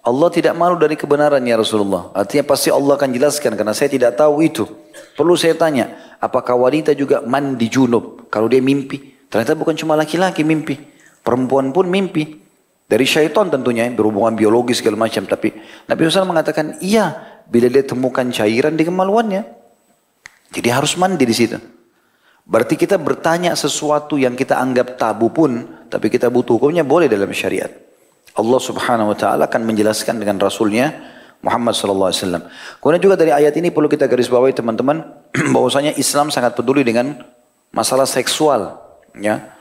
[0.00, 2.14] Allah tidak malu dari kebenaran ya Rasulullah.
[2.14, 4.70] Artinya pasti Allah akan jelaskan karena saya tidak tahu itu.
[5.18, 9.18] Perlu saya tanya, apakah wanita juga mandi junub kalau dia mimpi?
[9.26, 10.99] Ternyata bukan cuma laki-laki mimpi.
[11.20, 12.40] Perempuan pun mimpi.
[12.90, 15.22] Dari syaitan tentunya berhubungan biologis segala macam.
[15.22, 15.54] Tapi
[15.86, 19.46] Nabi SAW mengatakan iya bila dia temukan cairan di kemaluannya.
[20.50, 21.58] Jadi harus mandi di situ.
[22.42, 27.30] Berarti kita bertanya sesuatu yang kita anggap tabu pun, tapi kita butuh hukumnya boleh dalam
[27.30, 27.70] syariat.
[28.34, 30.90] Allah Subhanahu wa taala akan menjelaskan dengan rasulnya
[31.46, 32.42] Muhammad sallallahu alaihi wasallam.
[32.82, 35.02] Kemudian juga dari ayat ini perlu kita garis bawahi teman-teman
[35.54, 37.22] bahwasanya Islam sangat peduli dengan
[37.70, 38.82] masalah seksual,
[39.14, 39.59] ya.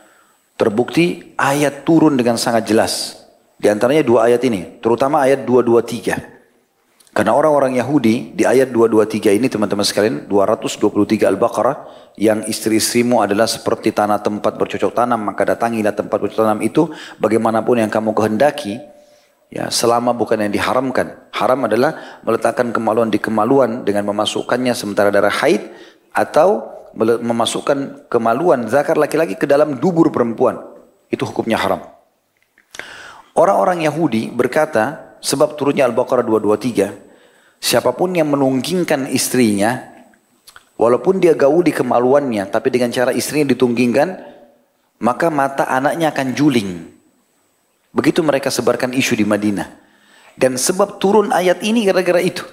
[0.60, 3.24] Terbukti ayat turun dengan sangat jelas.
[3.56, 7.16] Di antaranya dua ayat ini, terutama ayat 223.
[7.16, 11.76] Karena orang-orang Yahudi di ayat 223 ini teman-teman sekalian 223 Al-Baqarah
[12.16, 16.88] yang istri-istrimu adalah seperti tanah tempat bercocok tanam maka datangilah tempat bercocok tanam itu
[17.20, 18.80] bagaimanapun yang kamu kehendaki
[19.52, 21.28] ya selama bukan yang diharamkan.
[21.36, 25.66] Haram adalah meletakkan kemaluan di kemaluan dengan memasukkannya sementara darah haid
[26.14, 30.58] atau memasukkan kemaluan zakar laki-laki ke dalam dubur perempuan.
[31.10, 31.82] Itu hukumnya haram.
[33.38, 39.80] Orang-orang Yahudi berkata, sebab turunnya Al-Baqarah 223, siapa pun yang menunggingkan istrinya,
[40.76, 44.10] walaupun dia gauli kemaluannya, tapi dengan cara istrinya ditunggingkan,
[45.00, 46.70] maka mata anaknya akan juling.
[47.96, 49.68] Begitu mereka sebarkan isu di Madinah.
[50.36, 52.44] Dan sebab turun ayat ini gara-gara itu.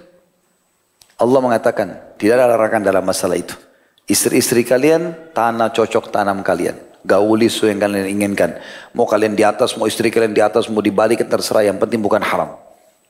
[1.16, 3.65] Allah mengatakan, tidak ada larangan dalam masalah itu.
[4.06, 6.78] Istri-istri kalian, tanah cocok tanam kalian.
[7.02, 8.50] Gauli sesuai yang kalian inginkan.
[8.94, 11.66] Mau kalian di atas, mau istri kalian di atas, mau dibalik, terserah.
[11.66, 12.54] Yang penting bukan haram.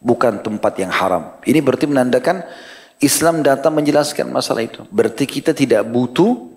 [0.00, 1.36] Bukan tempat yang haram.
[1.44, 2.44] Ini berarti menandakan
[3.00, 4.88] Islam datang menjelaskan masalah itu.
[4.88, 6.48] Berarti kita tidak butuh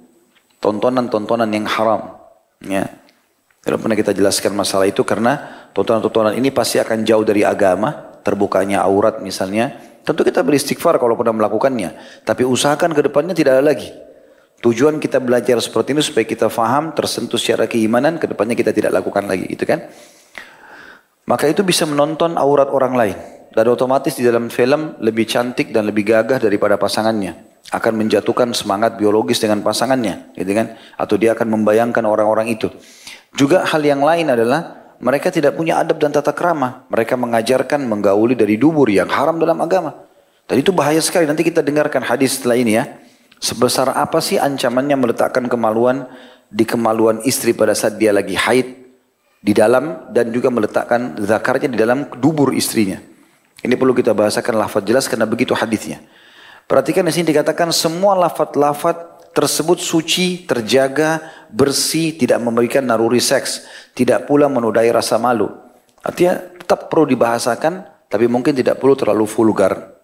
[0.63, 2.15] tontonan-tontonan yang haram.
[2.63, 2.87] Ya.
[3.59, 8.87] Kalau pernah kita jelaskan masalah itu karena tontonan-tontonan ini pasti akan jauh dari agama, terbukanya
[8.87, 9.75] aurat misalnya.
[10.07, 12.23] Tentu kita beristighfar kalau pernah melakukannya.
[12.23, 13.91] Tapi usahakan ke depannya tidak ada lagi.
[14.59, 18.91] Tujuan kita belajar seperti ini supaya kita faham, tersentuh secara keimanan, ke depannya kita tidak
[18.91, 19.87] lakukan lagi, gitu kan?
[21.23, 23.17] Maka itu bisa menonton aurat orang lain.
[23.49, 27.63] Dan otomatis di dalam film lebih cantik dan lebih gagah daripada pasangannya.
[27.71, 30.75] Akan menjatuhkan semangat biologis dengan pasangannya, gitu kan?
[30.99, 32.67] Atau dia akan membayangkan orang-orang itu.
[33.31, 36.83] Juga hal yang lain adalah mereka tidak punya adab dan tata krama.
[36.91, 39.95] Mereka mengajarkan menggauli dari dubur yang haram dalam agama.
[40.43, 41.23] Dan itu bahaya sekali.
[41.23, 42.83] Nanti kita dengarkan hadis setelah ini ya.
[43.39, 46.07] Sebesar apa sih ancamannya meletakkan kemaluan
[46.51, 48.67] di kemaluan istri pada saat dia lagi haid
[49.39, 52.99] di dalam dan juga meletakkan zakarnya di dalam dubur istrinya.
[53.59, 56.03] Ini perlu kita bahasakan lafaz jelas karena begitu hadisnya.
[56.67, 64.27] Perhatikan di sini dikatakan semua lafaz-lafaz tersebut suci, terjaga, bersih, tidak memberikan naruri seks, tidak
[64.27, 65.49] pula menodai rasa malu.
[66.03, 69.98] Artinya tetap perlu dibahasakan, tapi mungkin tidak perlu terlalu vulgar.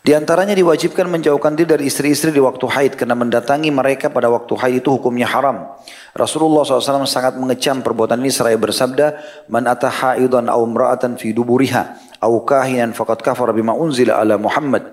[0.00, 4.56] Di antaranya diwajibkan menjauhkan diri dari istri-istri di waktu haid karena mendatangi mereka pada waktu
[4.56, 5.76] haid itu hukumnya haram.
[6.16, 9.20] Rasulullah SAW sangat mengecam perbuatan ini seraya bersabda,
[9.52, 14.88] "Man ata haidan aw imra'atan fi duburiha aw kahinan faqad kafara bima unzila ala Muhammad."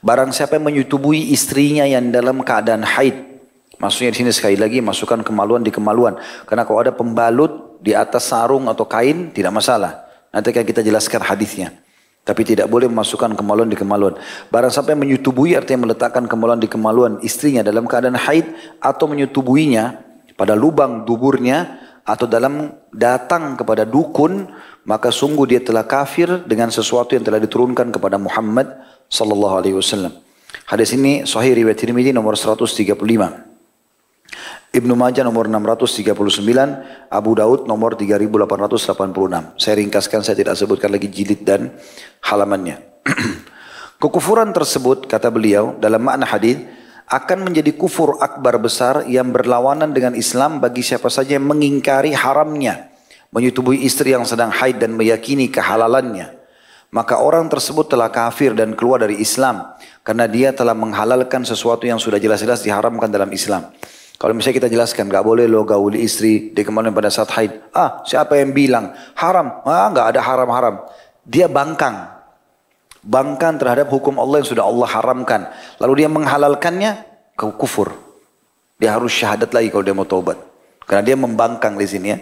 [0.00, 3.12] Barang siapa yang menyetubui istrinya yang dalam keadaan haid,
[3.76, 6.16] maksudnya di sini sekali lagi masukkan kemaluan di kemaluan.
[6.48, 10.08] Karena kalau ada pembalut di atas sarung atau kain tidak masalah.
[10.32, 11.87] Nanti akan kita jelaskan hadisnya.
[12.28, 14.20] Tapi tidak boleh memasukkan kemaluan di kemaluan.
[14.52, 18.44] Barang sampai menyetubui artinya meletakkan kemaluan di kemaluan istrinya dalam keadaan haid
[18.84, 20.04] atau menyetubuinya
[20.36, 24.44] pada lubang duburnya atau dalam datang kepada dukun
[24.84, 28.76] maka sungguh dia telah kafir dengan sesuatu yang telah diturunkan kepada Muhammad
[29.08, 30.12] sallallahu alaihi wasallam.
[30.68, 33.47] Hadis ini sahih riwayat Tirmidzi nomor 135.
[34.68, 39.56] Ibnu Majah nomor 639, Abu Daud nomor 3886.
[39.56, 41.72] Saya ringkaskan, saya tidak sebutkan lagi jilid dan
[42.20, 42.76] halamannya.
[44.02, 46.60] Kekufuran tersebut, kata beliau, dalam makna hadis
[47.08, 52.92] akan menjadi kufur akbar besar yang berlawanan dengan Islam bagi siapa saja yang mengingkari haramnya,
[53.32, 56.36] menyetubui istri yang sedang haid dan meyakini kehalalannya.
[56.92, 59.64] Maka orang tersebut telah kafir dan keluar dari Islam
[60.04, 63.72] karena dia telah menghalalkan sesuatu yang sudah jelas-jelas diharamkan dalam Islam.
[64.18, 67.70] Kalau misalnya kita jelaskan, gak boleh lo gauli istri di kemarin pada saat haid.
[67.70, 69.62] Ah, siapa yang bilang haram?
[69.62, 70.82] Ah, gak ada haram-haram.
[71.22, 72.18] Dia bangkang.
[73.06, 75.46] Bangkang terhadap hukum Allah yang sudah Allah haramkan.
[75.78, 77.06] Lalu dia menghalalkannya
[77.38, 77.94] ke kufur.
[78.82, 80.42] Dia harus syahadat lagi kalau dia mau taubat.
[80.82, 82.18] Karena dia membangkang di sini ya.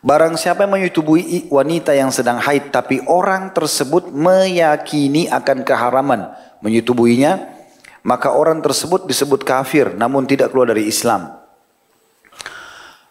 [0.00, 6.32] Barang siapa yang menyetubui wanita yang sedang haid tapi orang tersebut meyakini akan keharaman
[6.64, 7.59] menyetubuinya,
[8.06, 11.40] maka orang tersebut disebut kafir namun tidak keluar dari Islam.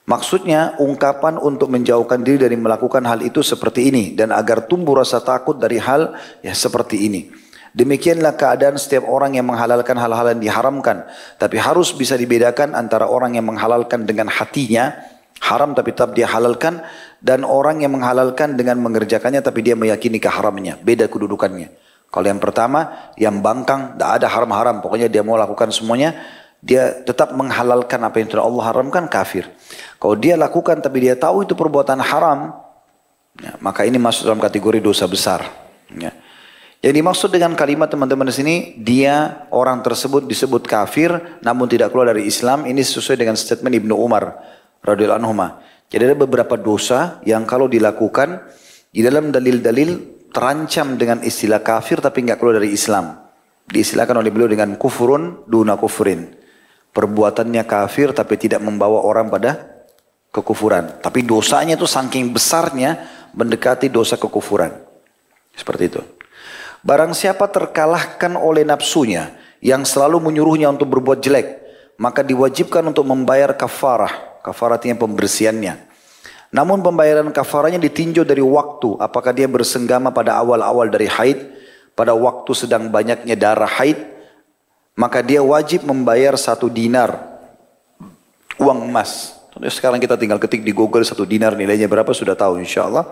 [0.09, 5.21] Maksudnya ungkapan untuk menjauhkan diri dari melakukan hal itu seperti ini dan agar tumbuh rasa
[5.21, 7.29] takut dari hal ya seperti ini.
[7.69, 11.05] Demikianlah keadaan setiap orang yang menghalalkan hal-hal yang diharamkan.
[11.37, 14.97] Tapi harus bisa dibedakan antara orang yang menghalalkan dengan hatinya,
[15.45, 16.81] haram tapi tetap dia halalkan,
[17.21, 20.81] dan orang yang menghalalkan dengan mengerjakannya tapi dia meyakini keharamannya.
[20.81, 21.88] Beda kedudukannya.
[22.09, 24.81] Kalau yang pertama, yang bangkang, tidak ada haram-haram.
[24.81, 26.17] Pokoknya dia mau lakukan semuanya,
[26.59, 29.45] dia tetap menghalalkan apa yang telah Allah haramkan, kafir.
[30.01, 32.57] Kalau dia lakukan tapi dia tahu itu perbuatan haram,
[33.37, 35.45] ya, maka ini masuk dalam kategori dosa besar.
[35.93, 36.11] Ya.
[36.79, 41.11] Yang dimaksud dengan kalimat teman-teman di sini, dia orang tersebut disebut kafir
[41.43, 42.65] namun tidak keluar dari Islam.
[42.65, 44.39] Ini sesuai dengan statement Ibnu Umar
[44.81, 45.35] radhiyallahu anhu.
[45.91, 48.41] Jadi ada beberapa dosa yang kalau dilakukan
[48.95, 53.17] di dalam dalil-dalil terancam dengan istilah kafir tapi nggak keluar dari Islam.
[53.69, 56.25] Diistilahkan oleh beliau dengan kufurun duna kufurin.
[56.89, 59.79] Perbuatannya kafir tapi tidak membawa orang pada
[60.33, 61.01] kekufuran.
[61.01, 63.05] Tapi dosanya itu saking besarnya
[63.37, 64.73] mendekati dosa kekufuran.
[65.53, 66.01] Seperti itu.
[66.79, 71.47] Barang siapa terkalahkan oleh nafsunya yang selalu menyuruhnya untuk berbuat jelek,
[71.99, 74.39] maka diwajibkan untuk membayar kafarah.
[74.39, 75.88] Kafarah artinya pembersihannya.
[76.49, 78.97] Namun pembayaran kafarahnya ditinjau dari waktu.
[78.97, 81.37] Apakah dia bersenggama pada awal-awal dari haid,
[81.93, 84.01] pada waktu sedang banyaknya darah haid,
[84.97, 87.39] maka dia wajib membayar satu dinar
[88.59, 89.37] uang emas.
[89.69, 93.11] Sekarang kita tinggal ketik di Google satu dinar nilainya berapa sudah tahu insya Allah.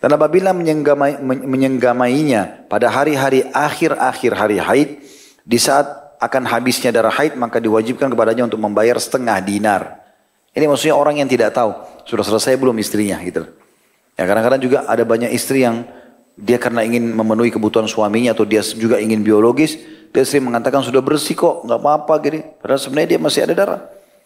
[0.00, 4.90] Dan apabila menyenggamai, menyenggamainya pada hari-hari akhir-akhir hari haid,
[5.44, 10.00] di saat akan habisnya darah haid, maka diwajibkan kepadanya untuk membayar setengah dinar.
[10.50, 11.74] Ini maksudnya orang yang tidak tahu,
[12.10, 13.46] sudah selesai belum istrinya gitu.
[14.18, 15.86] Ya kadang-kadang juga ada banyak istri yang
[16.34, 19.78] dia karena ingin memenuhi kebutuhan suaminya atau dia juga ingin biologis,
[20.10, 22.42] dia sering mengatakan sudah bersih kok, nggak apa-apa gitu.
[22.58, 23.80] Padahal sebenarnya dia masih ada darah.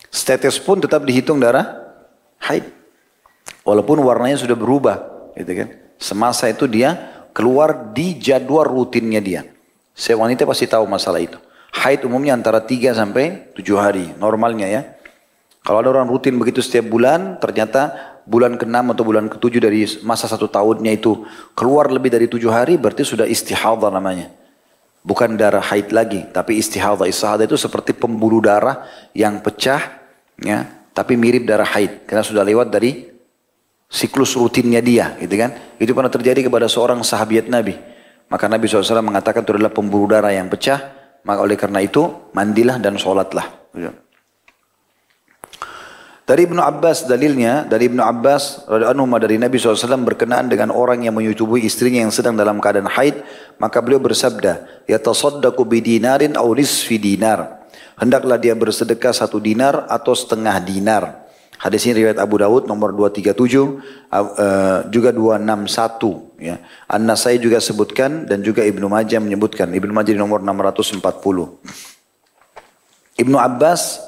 [0.09, 1.85] Status pun tetap dihitung darah
[2.41, 2.65] haid.
[3.67, 5.69] Walaupun warnanya sudah berubah, gitu kan.
[6.01, 6.97] Semasa itu dia
[7.35, 9.43] keluar di jadwal rutinnya dia.
[9.95, 11.39] Saya wanita pasti tahu masalah itu.
[11.75, 14.83] Haid umumnya antara 3 sampai 7 hari, normalnya ya.
[15.65, 17.97] Kalau ada orang rutin begitu setiap bulan, ternyata
[18.29, 21.25] bulan ke-6 atau bulan ke-7 dari masa satu tahunnya itu
[21.57, 24.29] keluar lebih dari 7 hari, berarti sudah istihadah namanya.
[25.01, 27.09] Bukan darah haid lagi, tapi istihadah.
[27.09, 28.85] Istihadah itu seperti pembuluh darah
[29.17, 30.05] yang pecah,
[30.41, 32.05] ya, tapi mirip darah haid.
[32.05, 33.09] Karena sudah lewat dari
[33.89, 35.77] siklus rutinnya dia, gitu kan?
[35.81, 37.77] Itu pernah terjadi kepada seorang sahabat Nabi.
[38.29, 40.81] Maka Nabi SAW mengatakan itu adalah pembuluh darah yang pecah,
[41.25, 43.49] maka oleh karena itu mandilah dan sholatlah.
[43.73, 44.04] Gitu.
[46.25, 51.13] Dari Ibnu Abbas dalilnya, dari Ibnu Abbas radhiyallahu dari Nabi SAW berkenaan dengan orang yang
[51.13, 53.21] menyetubui istrinya yang sedang dalam keadaan haid,
[53.61, 57.69] maka beliau bersabda, ya tasaddaqu bidinarin aw nisfi dinar.
[58.01, 61.29] Hendaklah dia bersedekah satu dinar atau setengah dinar.
[61.61, 63.37] Hadis ini riwayat Abu Dawud nomor 237
[64.09, 66.57] uh, juga 261 ya.
[66.89, 69.77] An-Nasai juga sebutkan dan juga Ibnu Majah menyebutkan.
[69.77, 71.05] Ibnu Majah di nomor 640.
[73.21, 74.03] Ibnu Abbas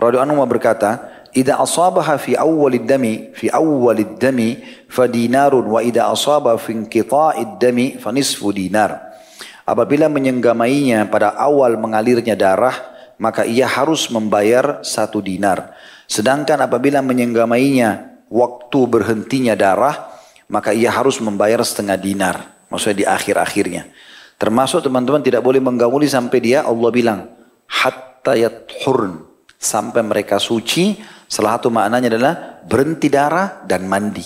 [0.00, 4.58] radhiyallahu berkata, "Idza asabaha fi awwalid dami fi awwalid dami
[4.90, 9.14] fa dinarun wa idza asaba fi inqita'id dami fa nisfu dinar."
[9.62, 12.74] Apabila menyenggamainya pada awal mengalirnya darah,
[13.22, 15.76] maka ia harus membayar satu dinar.
[16.08, 20.08] Sedangkan apabila menyenggamainya waktu berhentinya darah,
[20.48, 22.36] maka ia harus membayar setengah dinar.
[22.72, 23.92] Maksudnya di akhir-akhirnya.
[24.40, 27.20] Termasuk teman-teman tidak boleh menggauli sampai dia Allah bilang
[27.68, 29.20] hatta yathurn
[29.58, 30.96] sampai mereka suci.
[31.28, 34.24] Salah satu maknanya adalah berhenti darah dan mandi.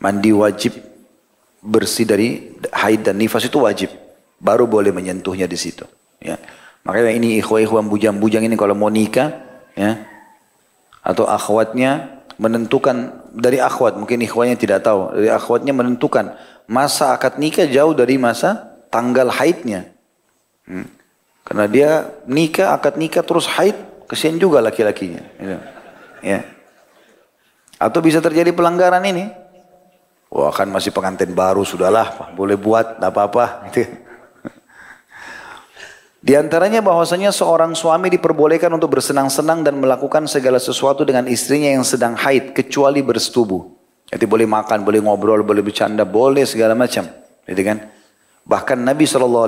[0.00, 0.72] Mandi wajib
[1.60, 3.92] bersih dari haid dan nifas itu wajib.
[4.40, 5.84] Baru boleh menyentuhnya di situ.
[6.20, 6.40] Ya.
[6.88, 9.32] Makanya ini ikhwah-ikhwah bujang-bujang ini kalau mau nikah,
[9.76, 10.06] ya,
[11.04, 16.36] atau akhwatnya menentukan dari akhwat mungkin ikhwannya tidak tahu dari akhwatnya menentukan
[16.68, 19.88] masa akad nikah jauh dari masa tanggal haidnya
[20.68, 20.86] hmm.
[21.48, 21.90] karena dia
[22.28, 25.58] nikah akad nikah terus haid kesian juga laki-lakinya ya.
[26.26, 26.42] Ya
[27.78, 29.30] atau bisa terjadi pelanggaran ini
[30.26, 33.44] wah kan masih pengantin baru sudahlah boleh buat tidak apa-apa.
[36.26, 41.86] Di antaranya bahwasanya seorang suami diperbolehkan untuk bersenang-senang dan melakukan segala sesuatu dengan istrinya yang
[41.86, 43.62] sedang haid kecuali bersetubuh.
[44.10, 47.06] Jadi boleh makan, boleh ngobrol, boleh bercanda, boleh segala macam.
[47.46, 47.78] Gitu kan?
[48.42, 49.46] Bahkan Nabi SAW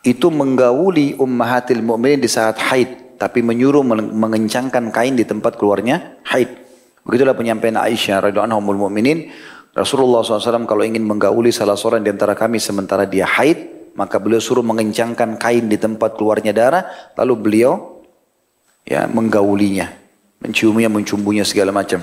[0.00, 3.09] itu menggauli ummahatil mu'minin di saat haid.
[3.20, 3.84] Tapi menyuruh
[4.16, 6.48] mengencangkan kain di tempat keluarnya haid.
[7.04, 9.28] Begitulah penyampaian Aisyah radhiyallahu anha mu'minin.
[9.76, 14.40] Rasulullah SAW kalau ingin menggauli salah seorang di antara kami sementara dia haid, maka beliau
[14.40, 18.00] suruh mengencangkan kain di tempat keluarnya darah, lalu beliau
[18.88, 19.92] ya menggaulinya,
[20.40, 22.02] menciumnya, mencumbunya segala macam.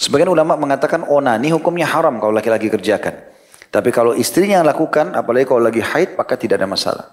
[0.00, 3.20] Sebagian ulama mengatakan onani hukumnya haram kalau laki-laki kerjakan.
[3.68, 7.06] Tapi kalau istrinya yang lakukan, apalagi kalau lagi haid, maka tidak ada masalah.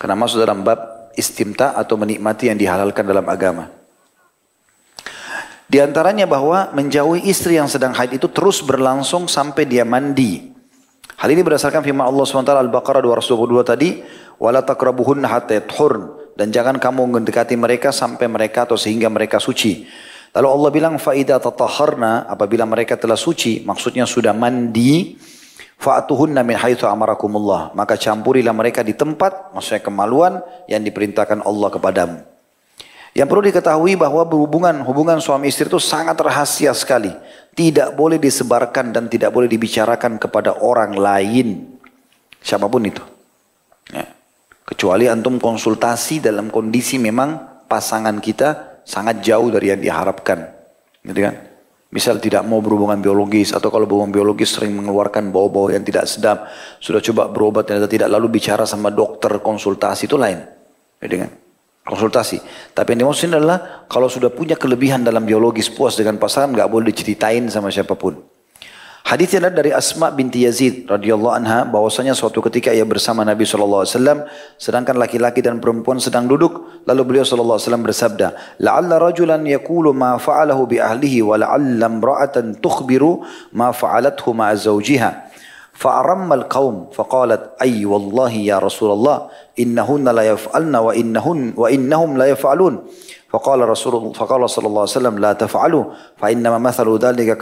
[0.00, 3.70] Karena masuk dalam bab istimta atau menikmati yang dihalalkan dalam agama.
[5.70, 10.50] Di antaranya bahwa menjauhi istri yang sedang haid itu terus berlangsung sampai dia mandi.
[11.14, 14.02] Hal ini berdasarkan firman Allah SWT Al-Baqarah 222 tadi,
[14.42, 19.86] wala takrabuhunna hatta yathurn dan jangan kamu mendekati mereka sampai mereka atau sehingga mereka suci.
[20.34, 25.18] Lalu Allah bilang faida apabila mereka telah suci, maksudnya sudah mandi,
[25.80, 27.72] Fa'atuhunna min haitsu amarakumullah.
[27.72, 32.18] Maka campurilah mereka di tempat, maksudnya kemaluan yang diperintahkan Allah kepadamu.
[33.16, 37.10] Yang perlu diketahui bahwa berhubungan hubungan suami istri itu sangat rahasia sekali.
[37.56, 41.74] Tidak boleh disebarkan dan tidak boleh dibicarakan kepada orang lain.
[42.38, 43.02] Siapa pun itu.
[43.90, 44.06] Ya.
[44.62, 50.46] Kecuali antum konsultasi dalam kondisi memang pasangan kita sangat jauh dari yang diharapkan.
[51.02, 51.49] Gitu kan?
[51.90, 56.46] Misal tidak mau berhubungan biologis atau kalau berhubungan biologis sering mengeluarkan bau-bau yang tidak sedap.
[56.78, 60.38] Sudah coba berobat ternyata tidak lalu bicara sama dokter konsultasi itu lain.
[61.02, 61.30] Gitu kan?
[61.90, 62.38] konsultasi.
[62.70, 66.94] Tapi yang dimaksud adalah kalau sudah punya kelebihan dalam biologis puas dengan pasangan nggak boleh
[66.94, 68.39] diceritain sama siapa pun.
[69.00, 73.82] Hadisnya adalah dari Asma binti Yazid radhiyallahu anha bahwasanya suatu ketika ia bersama Nabi sallallahu
[73.82, 74.18] alaihi wasallam
[74.60, 78.28] sedangkan laki-laki dan perempuan sedang duduk lalu beliau sallallahu alaihi wasallam bersabda
[78.60, 83.24] la'alla rajulan yaqulu ma fa'alahu bi ahlihi wa la'alla imra'atan tukhbiru
[83.56, 85.32] ma fa'alathu ma zawjiha.
[85.80, 92.20] Fa'aramma al-qaum faqalat ay wallahi ya Rasulullah innahunna la yaf'alna wa innahun
[93.30, 95.84] Faqala Rasulullah faqala sallallahu alaihi wasallam لا تفعلوا
[96.18, 97.34] فإنما inna ذلك dhalika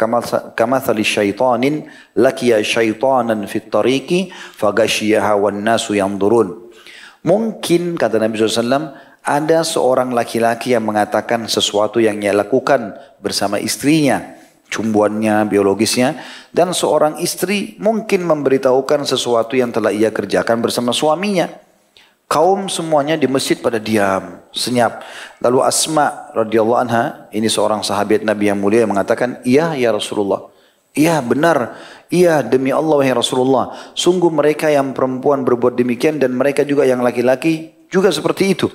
[0.53, 4.29] kamathali syaitanin lakiya syaitanan fit tariqi
[4.61, 6.69] fagashiyaha wan nasu yanzurun.
[7.25, 8.93] Mungkin kata Nabi SAW
[9.25, 14.37] ada seorang laki-laki yang mengatakan sesuatu yang ia lakukan bersama istrinya,
[14.69, 16.21] cumbuannya, biologisnya,
[16.53, 21.68] dan seorang istri mungkin memberitahukan sesuatu yang telah ia kerjakan bersama suaminya.
[22.29, 25.01] Kaum semuanya di masjid pada diam, senyap.
[25.41, 30.53] Lalu Asma radhiyallahu anha, ini seorang sahabat Nabi yang mulia yang mengatakan, "Iya ya Rasulullah."
[30.93, 31.79] Iya benar,
[32.13, 33.71] iya demi Allah ya Rasulullah.
[33.95, 38.67] Sungguh mereka yang perempuan berbuat demikian dan mereka juga yang laki-laki juga seperti itu.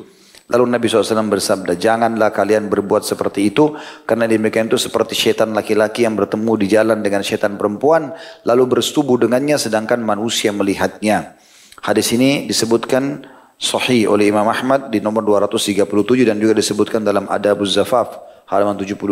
[0.49, 6.04] Lalu Nabi SAW bersabda, janganlah kalian berbuat seperti itu, karena demikian itu seperti setan laki-laki
[6.04, 8.12] yang bertemu di jalan dengan setan perempuan,
[8.43, 11.39] lalu bersetubuh dengannya sedangkan manusia melihatnya.
[11.84, 13.24] Hadis ini disebutkan
[13.58, 15.86] sahih oleh Imam Ahmad di nomor 237
[16.28, 19.08] dan juga disebutkan dalam Adabuz Zafaf halaman 72.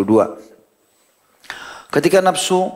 [1.91, 2.71] Ketika nafsu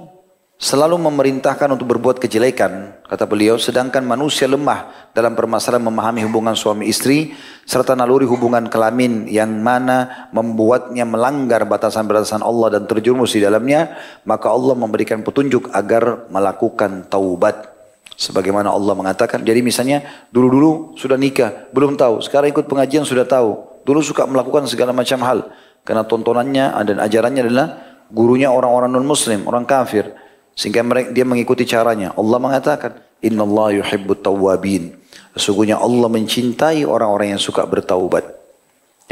[0.55, 6.88] selalu memerintahkan untuk berbuat kejelekan, kata beliau, sedangkan manusia lemah dalam permasalahan memahami hubungan suami
[6.88, 7.36] istri,
[7.68, 14.47] serta naluri hubungan kelamin yang mana membuatnya melanggar batasan-batasan Allah dan terjerumus di dalamnya, maka
[14.47, 17.74] Allah memberikan petunjuk agar melakukan taubat.
[18.16, 23.84] Sebagaimana Allah mengatakan, jadi misalnya dulu-dulu sudah nikah, belum tahu, sekarang ikut pengajian sudah tahu,
[23.84, 25.51] dulu suka melakukan segala macam hal,
[25.84, 27.68] karena tontonannya dan ajarannya adalah
[28.07, 30.16] gurunya orang-orang non-muslim, orang kafir.
[30.55, 32.16] Sehingga mereka, dia mengikuti caranya.
[32.16, 34.95] Allah mengatakan, Inna Allah yuhibbut tawabin.
[35.36, 38.24] Sesungguhnya Allah mencintai orang-orang yang suka bertaubat.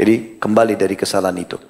[0.00, 1.60] Jadi kembali dari kesalahan itu.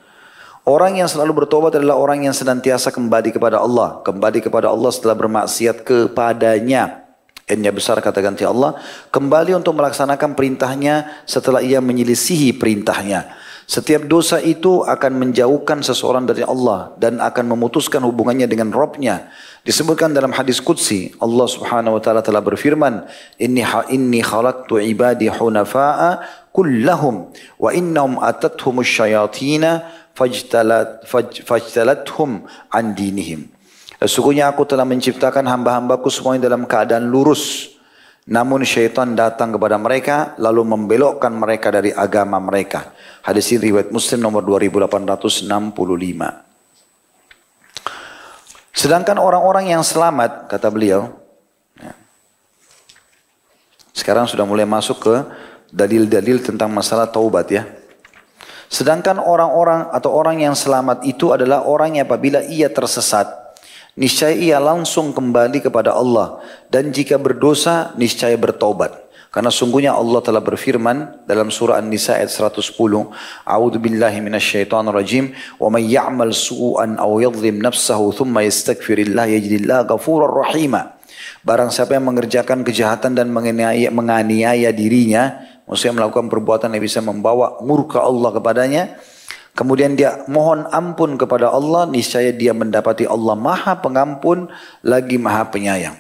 [0.64, 4.00] Orang yang selalu bertobat adalah orang yang senantiasa kembali kepada Allah.
[4.00, 7.03] Kembali kepada Allah setelah bermaksiat kepadanya.
[7.44, 8.80] N-nya besar kata ganti Allah.
[9.12, 13.36] Kembali untuk melaksanakan perintahnya setelah ia menyelisihi perintahnya.
[13.64, 19.32] Setiap dosa itu akan menjauhkan seseorang dari Allah dan akan memutuskan hubungannya dengan Robnya.
[19.64, 23.08] Disebutkan dalam hadis Qudsi, Allah subhanahu wa ta'ala telah berfirman,
[23.40, 26.20] Inni, inni khalaqtu ibadi hunafa'a
[26.52, 33.53] kullahum wa innahum atathum syayatina fajtalat, faj, fajtalathum an dinihim.
[34.04, 37.72] Sesungguhnya aku telah menciptakan hamba-hambaku semuanya dalam keadaan lurus.
[38.28, 42.92] Namun syaitan datang kepada mereka lalu membelokkan mereka dari agama mereka.
[43.24, 45.48] Hadis ini riwayat Muslim nomor 2865.
[48.76, 51.08] Sedangkan orang-orang yang selamat, kata beliau,
[51.80, 51.96] ya,
[53.96, 55.14] sekarang sudah mulai masuk ke
[55.72, 57.64] dalil-dalil tentang masalah taubat ya.
[58.68, 63.43] Sedangkan orang-orang atau orang yang selamat itu adalah orang yang apabila ia tersesat,
[63.94, 69.04] niscaya ia langsung kembali kepada Allah dan jika berdosa niscaya bertobat.
[69.34, 72.70] Karena sungguhnya Allah telah berfirman dalam surah An-Nisa ayat 110,
[73.42, 80.30] A'udzu billahi minasyaitonir rajim, "Wa may ya'mal su'an aw yadhlim nafsahu thumma yastaghfirillah yajidillah ghafurur
[80.38, 80.94] rahima."
[81.42, 87.58] Barang siapa yang mengerjakan kejahatan dan menganiaya, menganiaya dirinya, maksudnya melakukan perbuatan yang bisa membawa
[87.58, 88.82] murka Allah kepadanya,
[89.54, 94.50] Kemudian dia mohon ampun kepada Allah, niscaya dia mendapati Allah maha pengampun
[94.82, 95.94] lagi maha penyayang.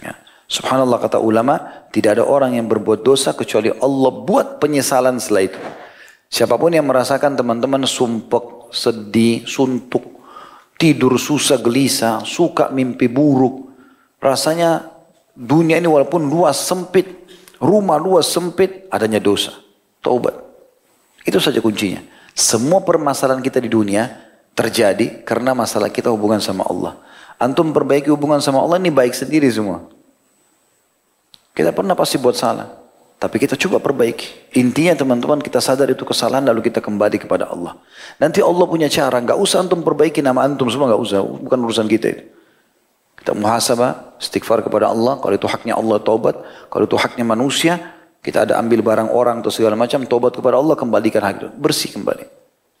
[0.00, 0.16] Ya.
[0.48, 1.60] Subhanallah kata ulama,
[1.92, 5.60] tidak ada orang yang berbuat dosa kecuali Allah buat penyesalan setelah itu.
[6.32, 10.24] Siapa pun yang merasakan teman-teman sumpek, sedih, suntuk,
[10.80, 13.76] tidur susah gelisah, suka mimpi buruk.
[14.16, 14.88] Rasanya
[15.36, 17.28] dunia ini walaupun luas sempit,
[17.60, 19.52] rumah luas sempit, adanya dosa.
[20.00, 20.32] Taubat.
[21.28, 22.19] Itu saja kuncinya.
[22.34, 24.10] Semua permasalahan kita di dunia
[24.54, 26.98] terjadi karena masalah kita hubungan sama Allah.
[27.40, 29.88] Antum perbaiki hubungan sama Allah ini baik sendiri semua.
[31.56, 32.80] Kita pernah pasti buat salah.
[33.20, 34.56] Tapi kita coba perbaiki.
[34.56, 37.76] Intinya teman-teman kita sadar itu kesalahan lalu kita kembali kepada Allah.
[38.16, 39.20] Nanti Allah punya cara.
[39.20, 41.20] Nggak usah antum perbaiki nama antum semua nggak usah.
[41.20, 42.24] Bukan urusan kita itu.
[43.20, 45.20] Kita muhasabah, istighfar kepada Allah.
[45.20, 46.40] Kalau itu haknya Allah taubat.
[46.72, 47.76] Kalau itu haknya manusia,
[48.20, 51.48] kita ada ambil barang orang atau segala macam, taubat kepada Allah, kembalikan hak itu.
[51.56, 52.24] Bersih kembali.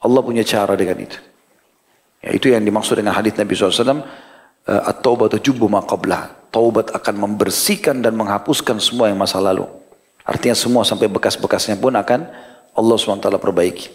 [0.04, 1.16] Allah punya cara dengan itu.
[2.20, 4.04] Ya, itu yang dimaksud dengan hadis Nabi SAW.
[4.68, 6.52] Eh, At-taubat jubbu maqablah.
[6.52, 9.64] Taubat akan membersihkan dan menghapuskan semua yang masa lalu.
[10.28, 12.28] Artinya semua sampai bekas-bekasnya pun akan
[12.76, 13.88] Allah SWT perbaiki.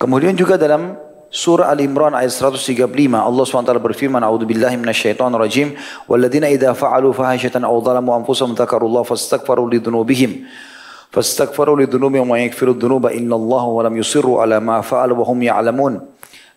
[0.00, 0.96] Kemudian juga dalam
[1.32, 5.72] Surah Al-Imran ayat 135 Allah SWT berfirman A'udhu billahi minasyaitan rajim.
[6.04, 10.44] Walladina idha fa'alu fahashatan aw zalamu fastakfaru lidunubihim
[11.08, 16.04] fastakfaru lidunubihim wa yakfiru dunuba Allah wa lam yusirru ala ma fa'alu wa hum ya'lamun.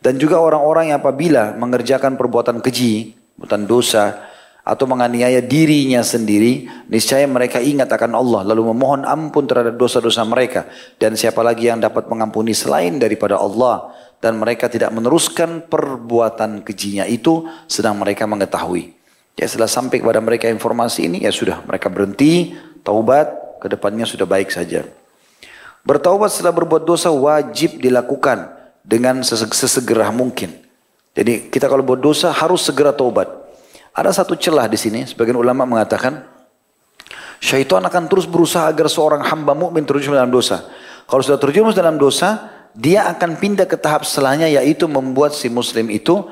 [0.03, 4.27] Dan juga orang-orang yang apabila mengerjakan perbuatan keji perbuatan dosa
[4.65, 10.67] atau menganiaya dirinya sendiri, niscaya mereka ingat akan Allah lalu memohon ampun terhadap dosa-dosa mereka.
[10.99, 13.91] Dan siapa lagi yang dapat mengampuni selain daripada Allah
[14.23, 18.95] dan mereka tidak meneruskan perbuatan kejinya itu sedang mereka mengetahui.
[19.35, 24.23] Ya setelah sampai kepada mereka informasi ini ya sudah mereka berhenti, taubat, ke depannya sudah
[24.23, 24.85] baik saja.
[25.85, 28.49] Bertaubat setelah berbuat dosa wajib dilakukan
[28.81, 30.53] dengan sesegera mungkin.
[31.13, 33.27] Jadi kita kalau buat dosa harus segera taubat.
[33.95, 36.25] Ada satu celah di sini, sebagian ulama mengatakan
[37.39, 40.67] syaitan akan terus berusaha agar seorang hamba mukmin terjerumus dalam dosa.
[41.05, 45.87] Kalau sudah terjerumus dalam dosa, dia akan pindah ke tahap setelahnya yaitu membuat si muslim
[45.87, 46.27] itu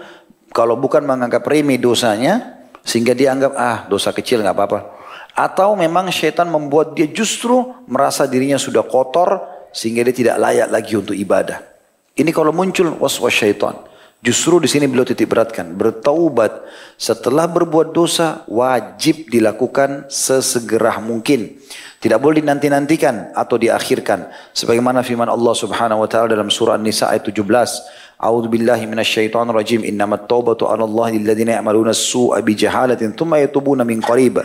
[0.52, 4.80] kalau bukan menganggap remeh dosanya sehingga dia anggap ah dosa kecil nggak apa-apa.
[5.34, 9.42] Atau memang syaitan membuat dia justru merasa dirinya sudah kotor
[9.74, 11.64] sehingga dia tidak layak lagi untuk ibadah.
[12.14, 13.74] Ini kalau muncul was-was syaitan.
[14.24, 16.64] Justru di sini beliau titik beratkan, bertaubat
[16.96, 21.60] setelah berbuat dosa wajib dilakukan sesegera mungkin.
[22.03, 24.31] Tidak boleh dinanti-nantikan atau diakhirkan.
[24.55, 27.43] Sebagaimana firman Allah Subhanahu wa taala dalam surah An-Nisa ayat 17.
[28.19, 29.83] A'udzu billahi minasyaitonir rajim.
[29.83, 34.43] Innamat taubatu 'ala Allah lilladzina ya'maluna as-su'a bi jahalatin tsumma yatubuna min qarib.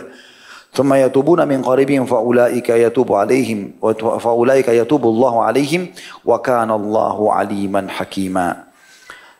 [0.74, 3.78] ثم يتوبون من قريب فأولئك يتوب عليهم
[4.18, 5.82] فأولئك يتوب الله عليهم
[6.26, 8.67] وكان الله عليما حكيما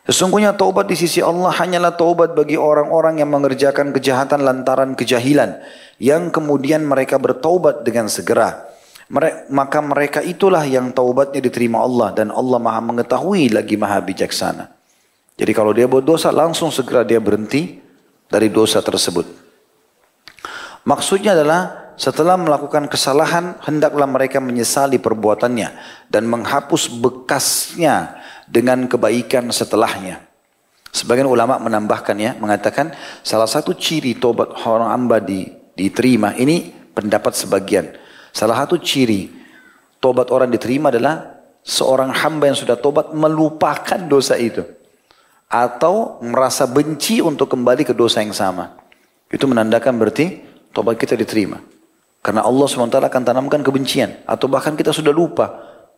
[0.08, 5.60] Sesungguhnya taubat di sisi Allah hanyalah taubat bagi orang-orang yang mengerjakan kejahatan lantaran kejahilan.
[6.00, 8.70] Yang kemudian mereka bertaubat dengan segera.
[9.50, 12.16] Maka mereka itulah yang taubatnya diterima Allah.
[12.16, 14.72] Dan Allah maha mengetahui lagi maha bijaksana.
[15.40, 17.80] Jadi kalau dia buat dosa langsung segera dia berhenti
[18.28, 19.24] dari dosa tersebut.
[20.84, 25.68] Maksudnya adalah setelah melakukan kesalahan hendaklah mereka menyesali perbuatannya
[26.08, 28.19] dan menghapus bekasnya
[28.50, 30.26] dengan kebaikan setelahnya.
[30.90, 32.90] Sebagian ulama menambahkan ya, mengatakan
[33.22, 35.46] salah satu ciri tobat orang hamba di,
[35.78, 37.94] diterima ini pendapat sebagian.
[38.34, 39.30] Salah satu ciri
[40.02, 44.66] tobat orang diterima adalah seorang hamba yang sudah tobat melupakan dosa itu.
[45.46, 48.74] Atau merasa benci untuk kembali ke dosa yang sama.
[49.30, 50.42] Itu menandakan berarti
[50.74, 51.58] tobat kita diterima.
[52.20, 54.26] Karena Allah SWT akan tanamkan kebencian.
[54.26, 55.50] Atau bahkan kita sudah lupa.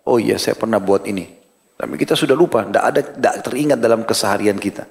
[0.09, 1.42] Oh iya saya pernah buat ini.
[1.82, 4.90] Tapi kita sudah lupa, tidak ada, tidak teringat dalam keseharian kita.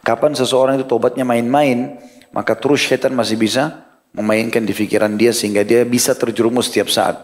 [0.00, 2.00] Kapan seseorang itu tobatnya main-main,
[2.32, 3.84] maka terus syaitan masih bisa
[4.16, 7.16] memainkan di pikiran dia sehingga dia bisa terjerumus setiap saat.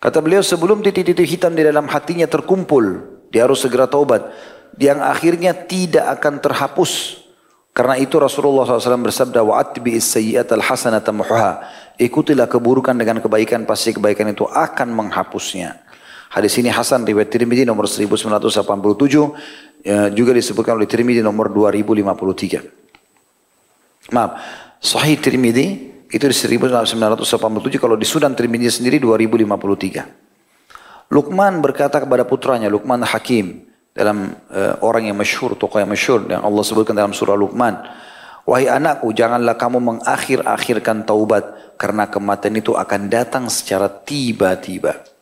[0.00, 4.28] Kata beliau sebelum titik-titik hitam di dalam hatinya terkumpul, dia harus segera taubat.
[4.76, 7.24] Yang akhirnya tidak akan terhapus.
[7.72, 11.52] Karena itu Rasulullah SAW bersabda, وَأَتْبِئِ السَّيِّئَةَ الْحَسَنَةَ مُحْهَا
[11.98, 15.82] Ikutilah keburukan dengan kebaikan, pasti kebaikan itu akan menghapusnya.
[16.29, 24.13] Hadis ini Hasan riwayat Tirmidzi nomor 1987 ya, juga disebutkan oleh Tirmidzi nomor 2053.
[24.13, 24.37] Maaf,
[24.77, 31.09] Sahih Tirmidzi itu di 1987 kalau di Sudan Tirmidzi sendiri 2053.
[31.09, 33.65] Luqman berkata kepada putranya Luqman Hakim
[33.97, 37.73] dalam uh, orang yang masyhur, tokoh yang masyhur yang Allah sebutkan dalam surah Luqman.
[38.45, 45.18] Wahai anakku, janganlah kamu mengakhir-akhirkan taubat karena kematian itu akan datang secara tiba-tiba.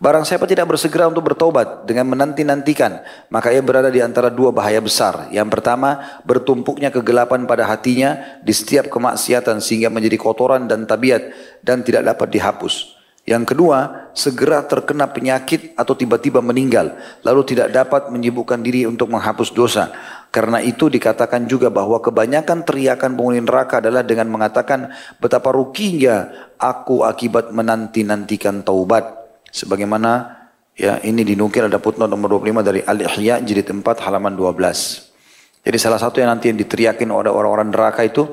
[0.00, 4.80] Barang siapa tidak bersegera untuk bertobat dengan menanti-nantikan, maka ia berada di antara dua bahaya
[4.80, 5.28] besar.
[5.28, 11.84] Yang pertama, bertumpuknya kegelapan pada hatinya di setiap kemaksiatan sehingga menjadi kotoran dan tabiat dan
[11.84, 12.96] tidak dapat dihapus.
[13.28, 19.52] Yang kedua, segera terkena penyakit atau tiba-tiba meninggal, lalu tidak dapat menyibukkan diri untuk menghapus
[19.52, 19.92] dosa.
[20.32, 27.04] Karena itu dikatakan juga bahwa kebanyakan teriakan penghuni neraka adalah dengan mengatakan betapa ruginya aku
[27.04, 29.19] akibat menanti-nantikan taubat.
[29.50, 30.40] Sebagaimana
[30.78, 35.60] ya ini dinukil ada putnot nomor 25 dari Al-Ihya jilid 4 halaman 12.
[35.60, 38.24] Jadi salah satu yang nanti yang diteriakin oleh orang-orang neraka itu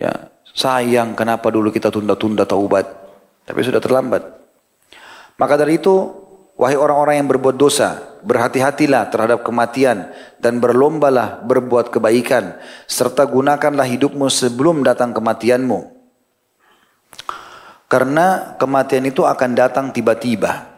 [0.00, 2.88] Ya, sayang kenapa dulu kita tunda-tunda taubat.
[3.44, 4.24] Tapi sudah terlambat.
[5.36, 5.92] Maka dari itu,
[6.56, 10.08] wahai orang-orang yang berbuat dosa, berhati-hatilah terhadap kematian
[10.40, 12.56] dan berlombalah berbuat kebaikan
[12.88, 15.99] serta gunakanlah hidupmu sebelum datang kematianmu.
[17.90, 20.70] Karena kematian itu akan datang tiba-tiba.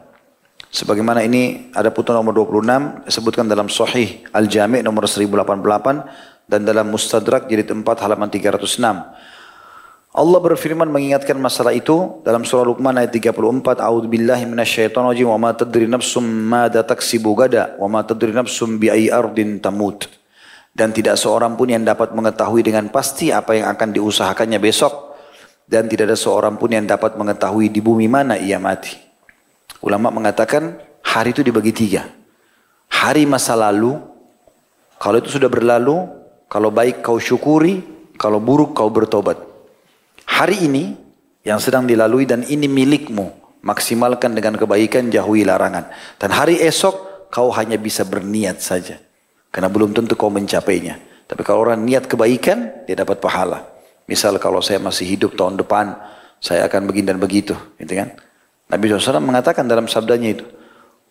[0.73, 7.45] Sebagaimana ini ada putusan nomor 26 disebutkan dalam Sahih Al-Jami' nomor 1088 dan dalam Mustadrak
[7.45, 8.81] jilid 4 halaman 306.
[10.13, 15.37] Allah berfirman mengingatkan masalah itu dalam surah Luqman ayat 34 A'udzu billahi minasyaitonir rajim wa
[15.37, 20.09] ma tadri nafsum madza taksibu gada wa ma tadri nafsum bi ardin tamut.
[20.73, 25.02] Dan tidak seorang pun yang dapat mengetahui dengan pasti apa yang akan diusahakannya besok
[25.73, 28.93] dan tidak ada seorang pun yang dapat mengetahui di bumi mana ia mati.
[29.81, 32.05] Ulama mengatakan hari itu dibagi tiga.
[32.93, 33.97] Hari masa lalu,
[35.01, 36.05] kalau itu sudah berlalu,
[36.45, 37.81] kalau baik kau syukuri,
[38.21, 39.41] kalau buruk kau bertobat.
[40.29, 40.93] Hari ini
[41.41, 45.89] yang sedang dilalui dan ini milikmu, maksimalkan dengan kebaikan, jauhi larangan.
[46.21, 49.01] Dan hari esok kau hanya bisa berniat saja.
[49.49, 51.01] Karena belum tentu kau mencapainya.
[51.25, 53.72] Tapi kalau orang niat kebaikan, dia dapat pahala.
[54.09, 55.95] Misal kalau saya masih hidup tahun depan,
[56.43, 58.19] saya akan begini dan begitu, gitu kan?
[58.67, 60.45] Nabi SAW mengatakan dalam sabdanya itu,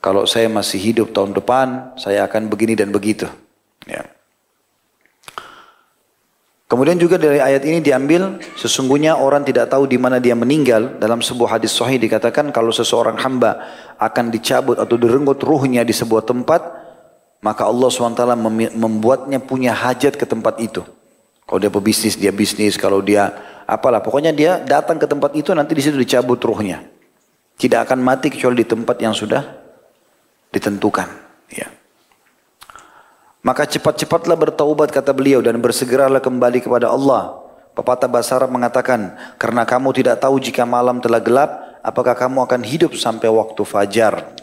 [0.03, 3.31] kalau saya masih hidup tahun depan, saya akan begini dan begitu.
[3.87, 4.03] Ya.
[6.67, 10.97] Kemudian juga dari ayat ini diambil sesungguhnya orang tidak tahu di mana dia meninggal.
[10.97, 13.61] Dalam sebuah hadis sahih dikatakan kalau seseorang hamba
[14.01, 16.65] akan dicabut atau direnggut ruhnya di sebuah tempat,
[17.45, 18.25] maka Allah SWT
[18.73, 20.81] membuatnya punya hajat ke tempat itu.
[21.53, 22.81] Kalau dia pebisnis, dia bisnis.
[22.81, 23.29] Kalau dia
[23.69, 26.81] apalah, pokoknya dia datang ke tempat itu nanti di situ dicabut ruhnya.
[27.61, 29.45] Tidak akan mati kecuali di tempat yang sudah
[30.49, 31.13] ditentukan.
[31.53, 31.69] Ya.
[33.45, 37.45] Maka cepat-cepatlah bertaubat kata beliau dan bersegeralah kembali kepada Allah.
[37.77, 42.97] Pepatah bahasa mengatakan, karena kamu tidak tahu jika malam telah gelap, apakah kamu akan hidup
[42.97, 44.41] sampai waktu fajar.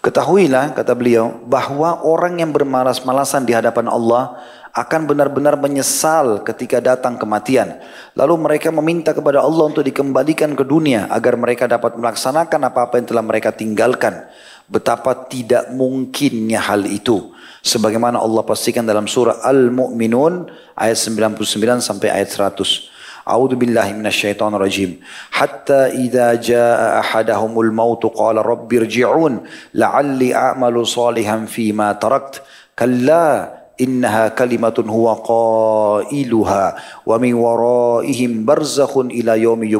[0.00, 4.40] Ketahuilah, kata beliau, bahwa orang yang bermalas-malasan di hadapan Allah
[4.73, 7.77] akan benar-benar menyesal ketika datang kematian.
[8.17, 13.07] Lalu mereka meminta kepada Allah untuk dikembalikan ke dunia agar mereka dapat melaksanakan apa-apa yang
[13.07, 14.25] telah mereka tinggalkan.
[14.65, 17.29] Betapa tidak mungkinnya hal itu.
[17.61, 21.37] Sebagaimana Allah pastikan dalam surah Al-Mu'minun ayat 99
[21.79, 22.93] sampai ayat 100.
[23.23, 24.99] أعوذ بالله من الشيطان الرجيم
[25.31, 29.33] حتى إذا جاء أحدهم الموت قال رب ارجعون
[29.79, 32.43] لعلي أعمل صالحا فيما تركت
[32.79, 36.64] كلا innaha kalimatun huwa qailuha
[37.06, 39.70] wa min waraihim barzakhun ila yaumi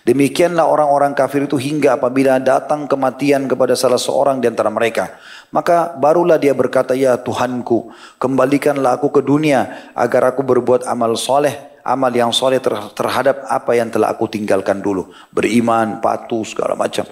[0.00, 5.14] Demikianlah orang-orang kafir itu hingga apabila datang kematian kepada salah seorang di antara mereka.
[5.54, 11.78] Maka barulah dia berkata, Ya Tuhanku, kembalikanlah aku ke dunia agar aku berbuat amal soleh,
[11.86, 12.58] amal yang soleh
[12.96, 15.10] terhadap apa yang telah aku tinggalkan dulu.
[15.30, 17.06] Beriman, patuh, segala macam.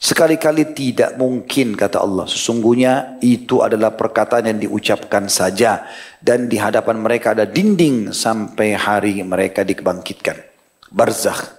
[0.00, 2.24] Sekali-kali tidak mungkin kata Allah.
[2.24, 5.84] Sesungguhnya itu adalah perkataan yang diucapkan saja.
[6.16, 10.40] Dan di hadapan mereka ada dinding sampai hari mereka dibangkitkan.
[10.88, 11.52] Barzakh.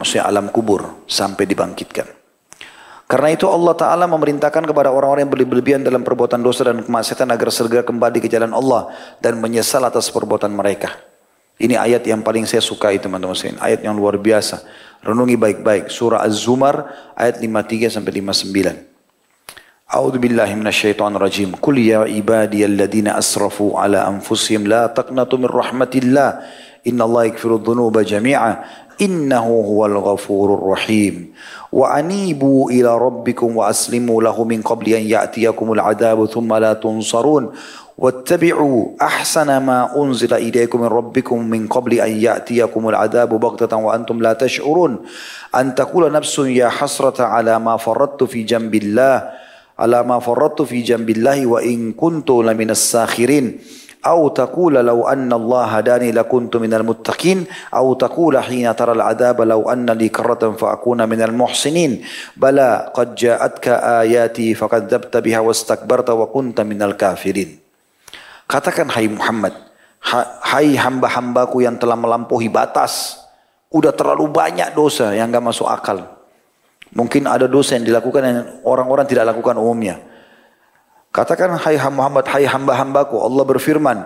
[0.00, 2.08] Maksudnya alam kubur sampai dibangkitkan.
[3.04, 7.48] Karena itu Allah Ta'ala memerintahkan kepada orang-orang yang berlebihan dalam perbuatan dosa dan kemaksiatan agar
[7.52, 10.92] segera kembali ke jalan Allah dan menyesal atas perbuatan mereka.
[11.58, 13.60] Ini ayat yang paling saya sukai teman-teman sekalian.
[13.60, 14.62] Ayat yang luar biasa.
[15.02, 15.90] Renungi baik-baik.
[15.90, 18.88] Surah Az-Zumar ayat 53 sampai 59.
[19.88, 21.56] A'udzu billahi minasyaitonir rajim.
[21.56, 26.44] Qul ya ibadiyalladzina asrafu ala anfusihim la taqnatu min rahmatillah.
[26.84, 28.68] Innallaha yaghfiru dzunuba jami'a.
[29.00, 31.32] Innahu huwal ghafurur rahim.
[31.72, 37.54] Wa anibu ila rabbikum wa aslimu lahu min qabli an ya'tiyakumul adabu thumma la tunsarun.
[37.98, 44.32] واتبعوا أحسن ما أنزل إليكم من ربكم من قبل أن يأتيكم العذاب بغتة وأنتم لا
[44.32, 44.98] تشعرون.
[45.54, 49.30] أن تقول نفس يا حسرة على ما فرطت في جنب الله
[49.78, 53.58] على ما فرطت في جنب الله وإن كنت لمن الساخرين.
[54.06, 57.44] أو تقول لو أن الله هداني لكنت من المتقين.
[57.74, 62.02] أو تقول حين ترى العذاب لو أن لي كرة فأكون من المحسنين.
[62.36, 67.67] بلى قد جاءتك آياتي فكذبت بها واستكبرت وكنت من الكافرين.
[68.48, 69.52] Katakan hai Muhammad,
[70.40, 73.20] hai hamba-hambaku yang telah melampaui batas.
[73.68, 76.00] Udah terlalu banyak dosa yang gak masuk akal.
[76.96, 80.00] Mungkin ada dosa yang dilakukan yang orang-orang tidak lakukan umumnya.
[81.12, 83.20] Katakan hai Muhammad, hai hamba-hambaku.
[83.20, 83.98] Allah berfirman,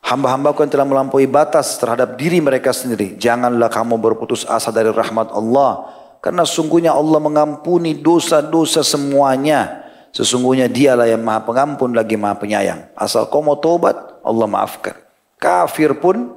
[0.00, 3.20] hamba-hambaku yang telah melampaui batas terhadap diri mereka sendiri.
[3.20, 5.92] Janganlah kamu berputus asa dari rahmat Allah.
[6.24, 9.85] Karena sungguhnya Allah mengampuni dosa-dosa semuanya.
[10.16, 12.88] Sesungguhnya dialah yang maha pengampun lagi maha penyayang.
[12.96, 14.96] Asal kau mau tobat, Allah maafkan.
[15.36, 16.32] Kafir pun,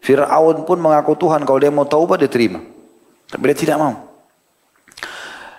[0.00, 1.44] Fir'aun pun mengaku Tuhan.
[1.44, 2.64] Kalau dia mau taubat dia terima.
[3.28, 4.08] Tapi dia tidak mau.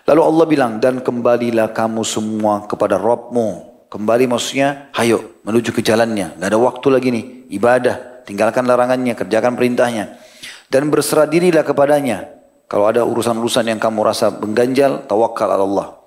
[0.09, 3.69] Lalu Allah bilang, dan kembalilah kamu semua kepada Rabbmu.
[3.93, 6.41] Kembali maksudnya, hayo menuju ke jalannya.
[6.41, 7.25] Gak ada waktu lagi nih,
[7.61, 8.25] ibadah.
[8.25, 10.17] Tinggalkan larangannya, kerjakan perintahnya.
[10.65, 12.25] Dan berserah dirilah kepadanya.
[12.65, 16.00] Kalau ada urusan-urusan yang kamu rasa mengganjal, tawakal Allah.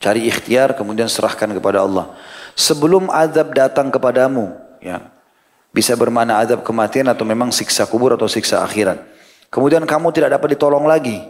[0.00, 2.16] Cari ikhtiar, kemudian serahkan kepada Allah.
[2.56, 5.12] Sebelum azab datang kepadamu, ya,
[5.76, 8.96] bisa bermana azab kematian atau memang siksa kubur atau siksa akhirat.
[9.52, 11.20] Kemudian kamu tidak dapat ditolong lagi.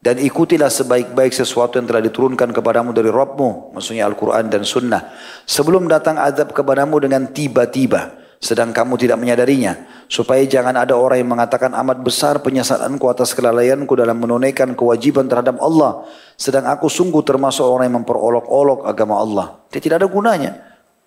[0.00, 3.76] Dan ikutilah sebaik-baik sesuatu yang telah diturunkan kepadamu dari Rabbmu.
[3.76, 5.12] Maksudnya Al-Quran dan Sunnah.
[5.44, 9.76] Sebelum datang azab kepadamu dengan tiba-tiba sedang kamu tidak menyadarinya.
[10.08, 15.60] Supaya jangan ada orang yang mengatakan amat besar penyesalanku atas kelalaianku dalam menunaikan kewajiban terhadap
[15.60, 16.08] Allah.
[16.40, 19.46] Sedang aku sungguh termasuk orang yang memperolok-olok agama Allah.
[19.68, 20.52] Dia tidak ada gunanya.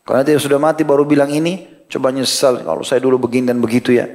[0.05, 3.97] Karena dia sudah mati baru bilang ini coba nyesal kalau saya dulu begini dan begitu
[3.97, 4.07] ya.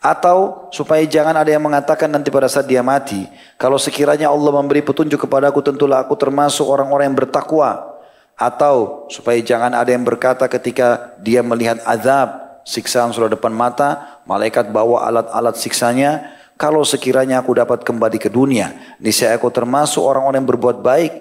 [0.00, 3.24] Atau supaya jangan ada yang mengatakan nanti pada saat dia mati
[3.56, 7.93] kalau sekiranya Allah memberi petunjuk kepadaku tentulah aku termasuk orang-orang yang bertakwa
[8.34, 14.74] atau supaya jangan ada yang berkata ketika dia melihat azab, siksaan sudah depan mata, malaikat
[14.74, 16.34] bawa alat-alat siksanya.
[16.54, 21.12] Kalau sekiranya aku dapat kembali ke dunia, niscaya aku termasuk orang-orang yang berbuat baik.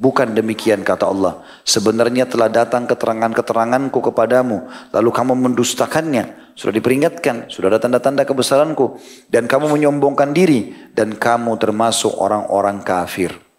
[0.00, 1.44] Bukan demikian kata Allah.
[1.60, 4.64] Sebenarnya telah datang keterangan-keteranganku kepadamu.
[4.96, 6.56] Lalu kamu mendustakannya.
[6.56, 7.52] Sudah diperingatkan.
[7.52, 8.96] Sudah ada tanda-tanda kebesaranku.
[9.28, 10.72] Dan kamu menyombongkan diri.
[10.96, 13.49] Dan kamu termasuk orang-orang kafir.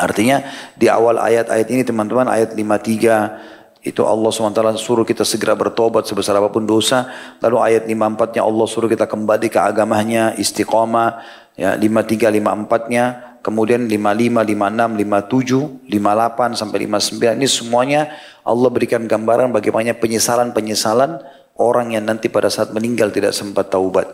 [0.00, 0.40] Artinya
[0.72, 6.36] di awal ayat-ayat ini teman-teman ayat 53 itu Allah SWT suruh kita segera bertobat sebesar
[6.36, 7.08] apa pun dosa.
[7.40, 11.24] Lalu ayat 54-nya Allah suruh kita kembali ke agamanya, istiqamah.
[11.56, 13.04] Ya, 53, 54-nya.
[13.40, 17.40] Kemudian 55, 56, 57, 58 sampai 59.
[17.40, 18.00] Ini semuanya
[18.44, 21.24] Allah berikan gambaran bagaimana penyesalan-penyesalan
[21.56, 24.12] orang yang nanti pada saat meninggal tidak sempat taubat.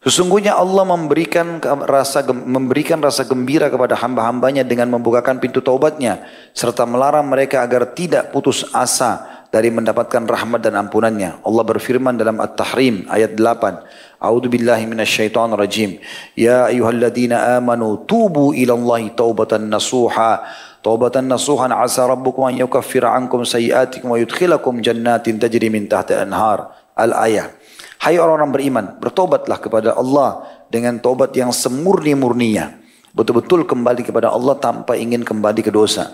[0.00, 6.24] Sesungguhnya Allah memberikan rasa memberikan rasa gembira kepada hamba-hambanya dengan membukakan pintu taubatnya
[6.56, 11.44] serta melarang mereka agar tidak putus asa dari mendapatkan rahmat dan ampunannya.
[11.44, 14.22] Allah berfirman dalam At-Tahrim ayat 8.
[14.24, 16.00] A'udzu billahi minasyaitonir rajim.
[16.32, 20.48] Ya ayyuhalladzina amanu tubu ila Allahi taubatan nasuha.
[20.80, 26.72] Taubatan nasuhan asa rabbukum an yukaffira ankum sayiatikum wa yudkhilakum jannatin tajri min tahtiha anhar.
[26.96, 27.59] Al-ayah.
[28.00, 32.80] Hai orang-orang beriman, bertobatlah kepada Allah dengan tobat yang semurni-murninya.
[33.12, 36.08] Betul-betul kembali kepada Allah tanpa ingin kembali ke dosa.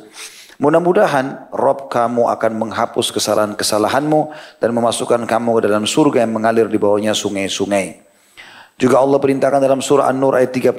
[0.59, 6.74] Mudah-mudahan Rob kamu akan menghapus kesalahan-kesalahanmu dan memasukkan kamu ke dalam surga yang mengalir di
[6.74, 8.03] bawahnya sungai-sungai.
[8.74, 10.74] Juga Allah perintahkan dalam surah An-Nur ayat 31.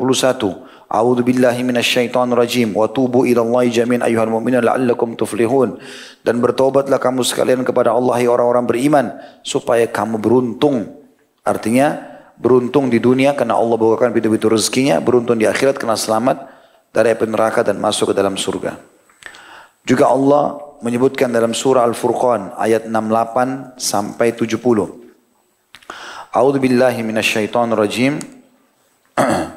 [0.91, 5.79] A'udzu billahi minasyaitonir rajim wa tubu ila Allah jami'an ayyuhal mu'minun la'allakum tuflihun.
[6.19, 9.05] Dan bertobatlah kamu sekalian kepada Allah orang-orang beriman
[9.45, 10.96] supaya kamu beruntung
[11.47, 16.37] Artinya beruntung di dunia karena Allah bukakan pintu-pintu rezekinya, beruntung di akhirat karena selamat
[16.91, 18.75] dari api neraka dan masuk ke dalam surga.
[19.87, 24.59] Juga Allah menyebutkan dalam surah Al-Furqan ayat 68 sampai 70.
[26.35, 28.19] A'udzu billahi minasyaitonir rajim.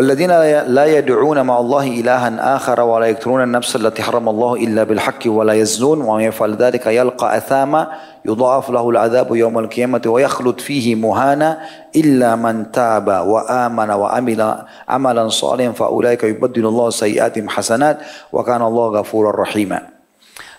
[0.00, 0.30] والذين
[0.76, 5.52] لا يدعون مع الله إلها آخر ولا يقتلون النفس التي حرم الله إلا بالحق ولا
[5.52, 7.92] يزنون ومن يفعل ذلك يلقى أثاما
[8.24, 11.58] يضاعف له العذاب يوم القيامة ويخلد فيه مهانا
[11.96, 14.40] إلا من تاب وآمن وعمل
[14.88, 17.98] عملا صالحا فأولئك يبدل الله سيئاتهم حسنات
[18.32, 19.80] وكان الله غفورا رحيما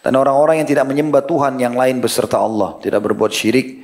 [0.02, 3.84] Dan orang-orang yang tidak menyembah Tuhan yang lain beserta Allah, tidak berbuat syirik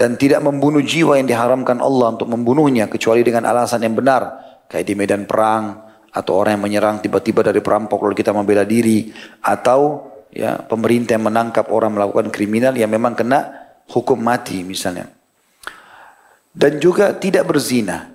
[0.00, 4.85] dan tidak membunuh jiwa yang diharamkan Allah untuk membunuhnya kecuali dengan alasan yang benar kayak
[4.85, 9.09] di medan perang atau orang yang menyerang tiba-tiba dari perampok lalu kita membela diri
[9.41, 13.49] atau ya pemerintah yang menangkap orang melakukan kriminal yang memang kena
[13.89, 15.09] hukum mati misalnya.
[16.53, 18.13] Dan juga tidak berzina.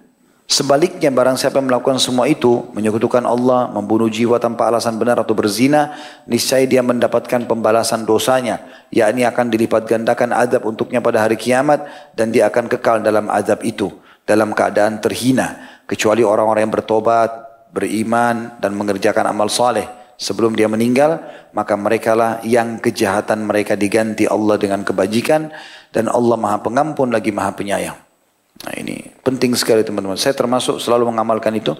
[0.49, 5.36] Sebaliknya barang siapa yang melakukan semua itu, menyekutukan Allah, membunuh jiwa tanpa alasan benar atau
[5.36, 5.92] berzina,
[6.24, 11.84] niscaya dia mendapatkan pembalasan dosanya, yakni akan dilipat gandakan azab untuknya pada hari kiamat
[12.16, 13.92] dan dia akan kekal dalam azab itu
[14.24, 17.30] dalam keadaan terhina kecuali orang-orang yang bertobat,
[17.72, 19.89] beriman dan mengerjakan amal saleh
[20.20, 21.22] sebelum dia meninggal,
[21.57, 25.49] maka mereka lah yang kejahatan mereka diganti Allah dengan kebajikan
[25.95, 27.99] dan Allah Maha Pengampun lagi Maha Penyayang.
[28.59, 30.18] Nah ini penting sekali teman-teman.
[30.18, 31.72] Saya termasuk selalu mengamalkan itu.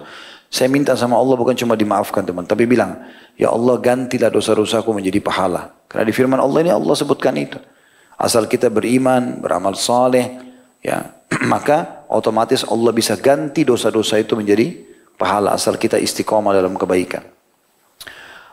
[0.49, 2.97] Saya minta sama Allah bukan cuma dimaafkan teman, tapi bilang,
[3.37, 5.77] Ya Allah gantilah dosa-dosaku menjadi pahala.
[5.85, 7.61] Karena di firman Allah ini Allah sebutkan itu.
[8.17, 10.48] Asal kita beriman, beramal saleh,
[10.79, 11.15] ya
[11.53, 14.75] maka otomatis Allah bisa ganti dosa-dosa itu menjadi
[15.19, 17.23] pahala asal kita istiqomah dalam kebaikan.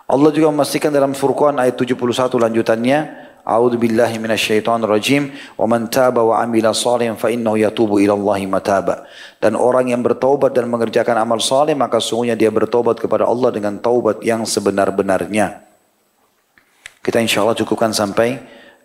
[0.06, 1.98] Allah juga memastikan dalam Furqan ayat 71
[2.38, 2.98] lanjutannya,
[3.46, 8.42] A'udzu billahi minasyaitonir rajim wa man taba wa amila shalihan fa innahu yatubu ila Allah
[8.50, 9.06] mataba.
[9.38, 13.78] Dan orang yang bertaubat dan mengerjakan amal saleh maka sungguhnya dia bertobat kepada Allah dengan
[13.78, 15.62] taubat yang sebenar-benarnya.
[17.02, 18.34] Kita insya Allah cukupkan sampai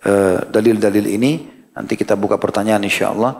[0.06, 1.61] uh, dalil-dalil uh, ini.
[1.72, 3.40] Nanti kita buka pertanyaan insya Allah.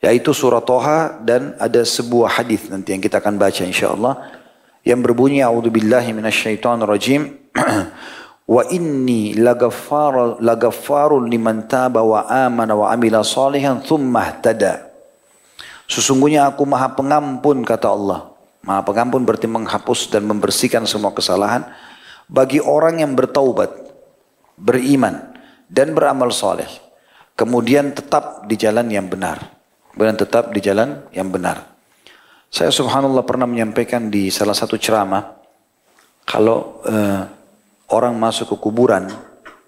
[0.00, 4.16] Yaitu surah Toha dan ada sebuah hadis nanti yang kita akan baca insya Allah.
[4.80, 7.36] Yang berbunyi, A'udhu billahi minasyaitonir rajim.
[8.50, 14.90] Wa inni lagaffarun lagaffarun liman taba wa amana wa amila salihan thumma ihtada.
[15.86, 18.34] Sesungguhnya aku maha pengampun kata Allah.
[18.66, 21.62] Maha pengampun berarti menghapus dan membersihkan semua kesalahan
[22.26, 23.70] bagi orang yang bertaubat,
[24.58, 25.30] beriman
[25.70, 26.89] dan beramal soleh.
[27.40, 29.40] Kemudian tetap di jalan yang benar.
[29.96, 31.72] Dan tetap di jalan yang benar.
[32.52, 35.40] Saya subhanallah pernah menyampaikan di salah satu ceramah
[36.28, 37.22] kalau uh,
[37.90, 39.08] orang masuk ke kuburan,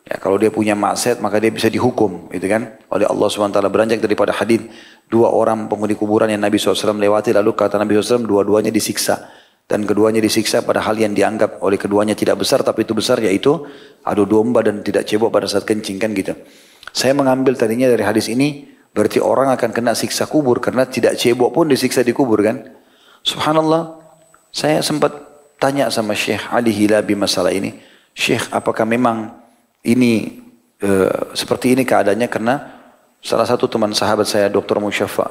[0.05, 2.77] ya kalau dia punya maksiat maka dia bisa dihukum, gitu kan?
[2.93, 4.63] Oleh Allah SWT beranjak daripada hadis
[5.11, 9.31] dua orang penghuni kuburan yang Nabi SAW lewati lalu kata Nabi SAW dua-duanya disiksa
[9.67, 13.63] dan keduanya disiksa pada hal yang dianggap oleh keduanya tidak besar tapi itu besar yaitu
[14.03, 16.35] adu domba dan tidak cebok pada saat kencing kan gitu.
[16.91, 21.55] Saya mengambil tadinya dari hadis ini berarti orang akan kena siksa kubur karena tidak cebok
[21.55, 22.67] pun disiksa di kubur kan.
[23.23, 24.03] Subhanallah,
[24.51, 25.15] saya sempat
[25.63, 27.79] tanya sama Syekh Ali Hilabi masalah ini.
[28.13, 29.33] Syekh, apakah memang
[29.87, 30.43] ini
[30.83, 30.91] e,
[31.33, 32.55] seperti ini keadaannya karena
[33.23, 34.83] salah satu teman sahabat saya Dr.
[34.83, 35.31] Musyafa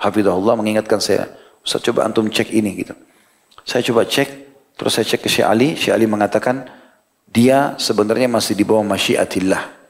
[0.00, 1.28] Hafidahullah mengingatkan saya,
[1.62, 2.94] Ustaz coba antum cek ini gitu.
[3.62, 4.28] Saya coba cek,
[4.74, 6.66] terus saya cek ke Syekh Ali, Syekh Ali mengatakan
[7.30, 9.81] dia sebenarnya masih di bawah masyiatillah.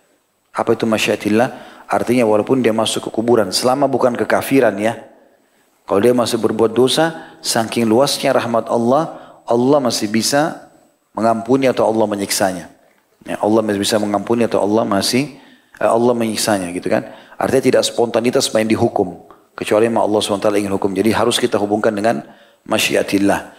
[0.53, 1.49] Apa itu masyiatillah?
[1.89, 4.97] Artinya walaupun dia masuk ke kuburan, selama bukan kekafiran ya.
[5.85, 10.73] Kalau dia masih berbuat dosa, saking luasnya rahmat Allah, Allah masih bisa
[11.13, 12.71] mengampuni atau Allah menyiksanya.
[13.29, 15.37] Ya, Allah masih bisa mengampuni atau Allah masih
[15.79, 17.13] eh, Allah menyiksanya gitu kan.
[17.37, 19.27] Artinya tidak spontanitas main dihukum.
[19.53, 20.97] Kecuali Allah SWT ingin hukum.
[20.97, 22.25] Jadi harus kita hubungkan dengan
[22.65, 23.53] masyiatillah.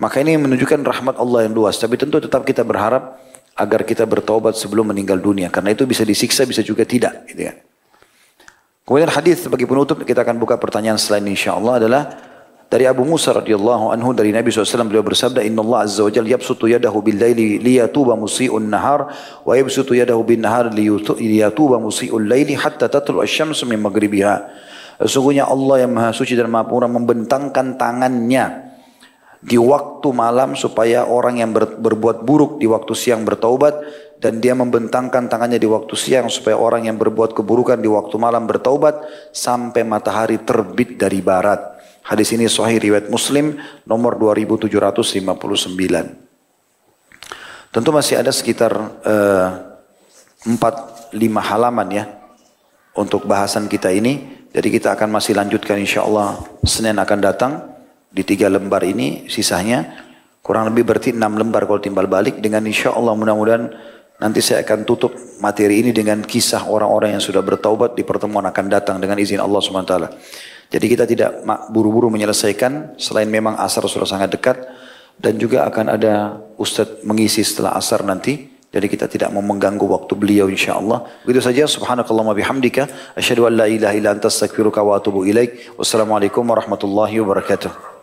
[0.00, 1.76] Maka ini menunjukkan rahmat Allah yang luas.
[1.76, 3.20] Tapi tentu tetap kita berharap
[3.54, 5.46] agar kita bertobat sebelum meninggal dunia.
[5.50, 7.26] Karena itu bisa disiksa, bisa juga tidak.
[7.30, 7.56] Gitu kan.
[8.84, 12.02] Kemudian hadis sebagai penutup kita akan buka pertanyaan selain insya Allah adalah
[12.68, 16.36] dari Abu Musa radhiyallahu anhu dari Nabi SAW beliau bersabda Inna Allah azza wa jalla
[16.36, 19.08] yabsutu yadahu bil laili liyatuba musii'un nahar
[19.40, 24.52] wa yabsutu yadahu bin nahar liyatuba musii'ul laili hatta tatlu asy-syamsu min maghribiha.
[25.00, 28.73] Sesungguhnya Allah yang Maha Suci dan Maha Pura membentangkan tangannya
[29.44, 33.76] di waktu malam supaya orang yang ber, berbuat buruk di waktu siang bertaubat
[34.16, 38.48] dan dia membentangkan tangannya di waktu siang supaya orang yang berbuat keburukan di waktu malam
[38.48, 39.04] bertaubat
[39.36, 41.60] sampai matahari terbit dari barat.
[42.08, 45.28] Hadis ini sahih riwayat Muslim nomor 2759.
[47.68, 48.72] Tentu masih ada sekitar
[49.04, 49.48] uh,
[50.48, 52.04] eh, 4 5 halaman ya
[52.96, 54.48] untuk bahasan kita ini.
[54.56, 57.73] Jadi kita akan masih lanjutkan insya Allah Senin akan datang
[58.14, 60.06] di tiga lembar ini sisanya
[60.38, 63.74] kurang lebih berarti enam lembar kalau timbal balik dengan insya Allah mudah-mudahan
[64.22, 65.10] nanti saya akan tutup
[65.42, 69.58] materi ini dengan kisah orang-orang yang sudah bertaubat di pertemuan akan datang dengan izin Allah
[69.58, 69.94] SWT.
[70.70, 71.42] Jadi kita tidak
[71.74, 74.62] buru-buru menyelesaikan selain memang asar sudah sangat dekat
[75.18, 78.54] dan juga akan ada ustadz mengisi setelah asar nanti.
[78.74, 81.22] Jadi kita tidak mau mengganggu waktu beliau insyaallah.
[81.22, 85.78] Begitu saja subhanakallahumma bihamdika asyhadu an la ilaha illa anta astaghfiruka wa atubu ilaik.
[85.78, 87.93] Wassalamualaikum warahmatullahi wabarakatuh.